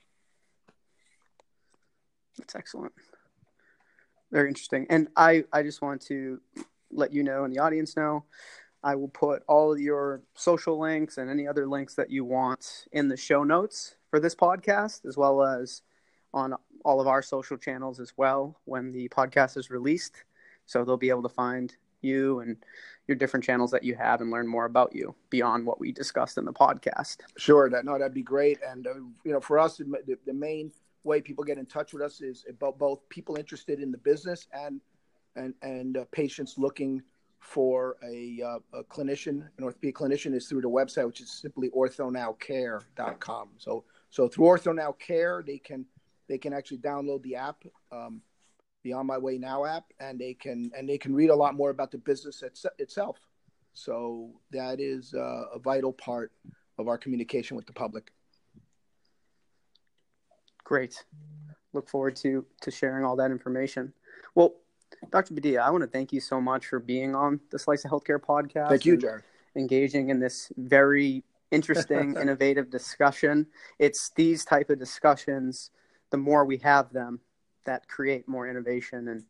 That's 2.38 2.55
excellent. 2.55 2.92
Very 4.33 4.49
interesting. 4.49 4.87
And 4.90 5.09
I, 5.16 5.44
I 5.53 5.62
just 5.62 5.83
want 5.83 6.03
to 6.07 6.40
let 6.92 7.12
you 7.12 7.22
know 7.22 7.44
and 7.44 7.53
the 7.53 7.59
audience 7.59 7.96
know 7.96 8.25
I 8.87 8.94
will 8.94 9.09
put 9.09 9.42
all 9.49 9.72
of 9.72 9.81
your 9.81 10.22
social 10.35 10.79
links 10.79 11.18
and 11.18 11.29
any 11.29 11.49
other 11.49 11.66
links 11.66 11.94
that 11.94 12.09
you 12.09 12.25
want 12.25 12.87
in 12.92 13.09
the 13.09 13.16
show 13.16 13.42
notes 13.42 13.96
for 14.11 14.20
this 14.20 14.35
podcast, 14.35 15.05
as 15.07 15.16
well 15.16 15.42
as 15.42 15.83
on 16.33 16.55
all 16.85 17.01
of 17.01 17.09
our 17.09 17.20
social 17.20 17.57
channels 17.57 17.99
as 17.99 18.12
well 18.16 18.61
when 18.64 18.92
the 18.92 19.09
podcast 19.09 19.57
is 19.57 19.70
released. 19.70 20.22
So 20.66 20.85
they'll 20.85 20.96
be 20.96 21.11
able 21.11 21.25
to 21.25 21.29
find 21.29 21.75
you 22.01 22.40
and 22.40 22.57
your 23.09 23.16
different 23.16 23.44
channels 23.44 23.72
that 23.72 23.83
you 23.83 23.96
have 23.96 24.20
and 24.20 24.31
learn 24.31 24.46
more 24.46 24.66
about 24.66 24.94
you 24.94 25.14
beyond 25.31 25.66
what 25.66 25.81
we 25.81 25.90
discussed 25.90 26.38
in 26.38 26.44
the 26.44 26.53
podcast. 26.53 27.18
Sure, 27.37 27.68
that 27.70 27.85
no, 27.85 27.99
that'd 27.99 28.14
be 28.14 28.22
great. 28.22 28.61
And 28.64 28.87
uh, 28.87 28.94
you 29.25 29.33
know, 29.33 29.40
for 29.40 29.59
us, 29.59 29.79
the, 29.79 30.18
the 30.27 30.33
main 30.33 30.70
way 31.07 31.21
people 31.21 31.45
get 31.45 31.59
in 31.59 31.66
touch 31.66 31.92
with 31.92 32.03
us 32.03 32.21
is 32.21 32.45
about 32.49 32.79
both 32.79 33.09
people 33.09 33.37
interested 33.37 33.81
in 33.81 33.90
the 33.90 33.99
business 33.99 34.47
and 34.53 34.81
and 35.37 35.55
and 35.62 35.97
uh, 35.97 36.05
patients 36.12 36.55
looking 36.59 37.03
for 37.47 37.97
a, 38.03 38.42
uh, 38.45 38.79
a 38.79 38.85
clinician, 38.85 39.47
an 39.57 39.64
orthopedic 39.64 39.95
clinician, 39.95 40.35
is 40.35 40.49
through 40.49 40.62
the 40.62 40.69
website, 40.69 41.07
which 41.07 41.21
is 41.21 41.31
simply 41.31 41.71
orthonowcare.com. 41.71 43.49
So, 43.59 43.85
so 44.11 44.27
through 44.27 44.47
OrthoNow 44.47 44.99
Care, 44.99 45.45
they 45.47 45.59
can 45.59 45.87
they 46.29 46.38
can 46.38 46.53
actually 46.53 46.79
download 46.79 47.23
the 47.23 47.37
app, 47.37 47.62
um, 47.92 48.21
the 48.83 48.92
On 48.92 49.07
My 49.07 49.16
Way 49.16 49.38
Now 49.38 49.64
app, 49.64 49.85
and 50.01 50.19
they 50.19 50.35
can 50.35 50.71
and 50.77 50.88
they 50.88 50.99
can 50.99 51.14
read 51.14 51.31
a 51.31 51.35
lot 51.35 51.55
more 51.55 51.71
about 51.71 51.92
the 51.92 51.99
business 51.99 52.42
it's, 52.42 52.66
itself. 52.79 53.19
So 53.75 54.33
that 54.51 54.81
is 54.81 55.14
uh, 55.14 55.45
a 55.55 55.59
vital 55.59 55.92
part 55.92 56.33
of 56.79 56.88
our 56.88 56.99
communication 56.99 57.57
with 57.57 57.66
the 57.66 57.73
public. 57.73 58.11
Great. 60.66 61.05
Look 61.72 61.88
forward 61.88 62.16
to 62.16 62.44
to 62.62 62.70
sharing 62.72 63.05
all 63.05 63.14
that 63.16 63.31
information. 63.31 63.92
Well, 64.35 64.55
Dr. 65.12 65.33
Badia, 65.33 65.62
I 65.62 65.70
want 65.70 65.83
to 65.83 65.88
thank 65.88 66.12
you 66.12 66.18
so 66.18 66.40
much 66.40 66.66
for 66.66 66.81
being 66.81 67.14
on 67.14 67.38
the 67.52 67.59
Slice 67.59 67.85
of 67.85 67.92
Healthcare 67.92 68.18
podcast. 68.18 68.70
Thank 68.70 68.85
you, 68.85 68.96
Jared. 68.96 69.22
Engaging 69.55 70.09
in 70.09 70.18
this 70.18 70.50
very 70.57 71.22
interesting, 71.52 72.16
innovative 72.20 72.68
discussion. 72.68 73.46
It's 73.79 74.11
these 74.16 74.44
type 74.44 74.68
of 74.68 74.81
discussions, 74.81 75.70
the 76.11 76.16
more 76.16 76.44
we 76.44 76.57
have 76.59 76.92
them, 76.92 77.20
that 77.64 77.87
create 77.87 78.26
more 78.26 78.48
innovation 78.48 79.07
and 79.07 79.22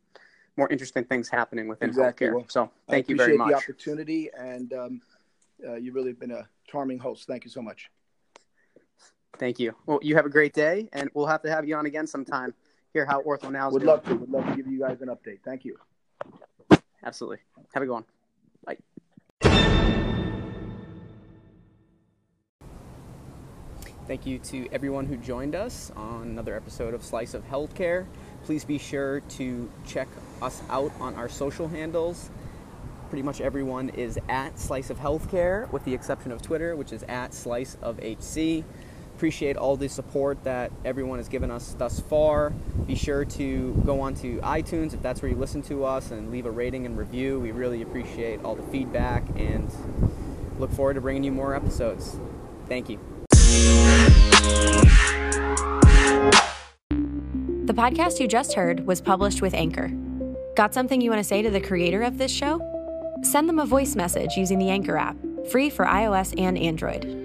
more 0.57 0.71
interesting 0.71 1.05
things 1.05 1.29
happening 1.29 1.69
within 1.69 1.91
exactly. 1.91 2.29
healthcare. 2.29 2.35
Well, 2.35 2.47
so 2.49 2.71
thank 2.89 3.11
you 3.11 3.17
very 3.17 3.37
much. 3.37 3.51
the 3.51 3.57
opportunity, 3.57 4.31
and 4.39 4.73
um, 4.73 5.01
uh, 5.69 5.75
you've 5.75 5.97
really 5.97 6.15
been 6.15 6.31
a 6.31 6.49
charming 6.67 6.99
host. 6.99 7.27
Thank 7.27 7.45
you 7.45 7.51
so 7.51 7.61
much. 7.61 7.91
Thank 9.39 9.59
you. 9.59 9.75
Well, 9.87 9.99
you 10.03 10.17
have 10.17 10.27
a 10.27 10.31
great 10.31 10.53
day, 10.53 10.89
and 10.93 11.11
we'll 11.15 11.27
have 11.27 11.43
to 11.43 11.51
have 11.51 11.69
you 11.69 11.77
on 11.77 11.87
again 11.87 12.07
sometime 12.07 12.55
hear 12.97 13.05
how 13.05 13.21
Ortho 13.23 13.53
now 13.53 13.69
is 13.69 13.75
Would 13.75 13.83
love 13.83 14.03
to. 14.05 14.15
Would 14.15 14.31
love 14.31 14.47
to 14.47 14.57
give 14.57 14.67
you 14.67 14.81
guys 14.81 15.03
an 15.03 15.09
update. 15.09 15.41
Thank 15.45 15.67
you. 15.67 15.77
Absolutely. 17.05 17.39
Have 17.75 17.83
a 17.83 17.87
good 17.87 17.93
one. 17.93 18.05
Bye. 18.65 18.79
Thank 24.07 24.25
you 24.25 24.39
to 24.39 24.67
everyone 24.73 25.05
who 25.05 25.17
joined 25.19 25.55
us 25.55 25.91
on 25.95 26.23
another 26.23 26.57
episode 26.57 26.95
of 26.95 27.05
Slice 27.05 27.35
of 27.35 27.45
Healthcare. 27.47 28.07
Please 28.45 28.65
be 28.65 28.79
sure 28.79 29.21
to 29.21 29.71
check 29.87 30.09
us 30.41 30.63
out 30.71 30.93
on 31.01 31.15
our 31.17 31.29
social 31.29 31.69
handles. 31.69 32.31
Pretty 33.11 33.23
much 33.23 33.41
everyone 33.43 33.91
is 33.91 34.19
at 34.29 34.59
Slice 34.59 34.89
of 34.89 34.99
Healthcare, 34.99 35.71
with 35.71 35.85
the 35.85 35.93
exception 35.93 36.33
of 36.33 36.41
Twitter, 36.41 36.77
which 36.77 36.93
is 36.93 37.03
at 37.09 37.35
Slice 37.35 37.77
of 37.83 37.99
HC 37.99 38.65
appreciate 39.17 39.57
all 39.57 39.79
the 39.79 39.89
support 39.89 40.45
that 40.45 40.71
everyone 40.85 41.19
has 41.19 41.27
given 41.27 41.51
us 41.51 41.75
thus 41.79 42.01
far. 42.01 42.51
Be 42.87 42.95
sure 42.95 43.25
to 43.25 43.73
go 43.87 44.03
on 44.03 44.15
to 44.17 44.37
iTunes 44.41 44.93
if 44.93 45.01
that's 45.01 45.23
where 45.23 45.31
you 45.31 45.39
listen 45.39 45.63
to 45.63 45.87
us 45.87 46.11
and 46.11 46.31
leave 46.31 46.45
a 46.45 46.51
rating 46.51 46.85
and 46.85 46.99
review. 46.99 47.41
We 47.41 47.51
really 47.51 47.81
appreciate 47.81 48.45
all 48.45 48.55
the 48.55 48.63
feedback 48.65 49.27
and 49.35 49.73
look 50.59 50.71
forward 50.71 50.95
to 50.95 51.01
bringing 51.01 51.25
you 51.25 51.33
more 51.33 51.55
episodes. 51.55 52.19
Thank 52.69 52.91
you. 52.91 53.01
The 57.65 57.75
podcast 57.75 58.21
you 58.21 58.29
just 58.29 58.53
heard 58.53 58.87
was 58.87 59.01
published 59.01 59.41
with 59.41 59.55
Anchor. 59.55 59.89
Got 60.57 60.75
something 60.75 61.01
you 61.01 61.09
want 61.09 61.21
to 61.21 61.29
say 61.29 61.41
to 61.41 61.49
the 61.49 61.61
creator 61.61 62.03
of 62.03 62.19
this 62.19 62.31
show? 62.31 62.61
Send 63.23 63.49
them 63.49 63.61
a 63.61 63.67
voice 63.67 63.97
message 63.97 64.37
using 64.37 64.59
the 64.59 64.69
Anchor 64.69 64.99
app, 64.99 65.17
free 65.51 65.71
for 65.71 65.87
iOS 65.87 66.39
and 66.39 66.59
Android. 66.59 67.16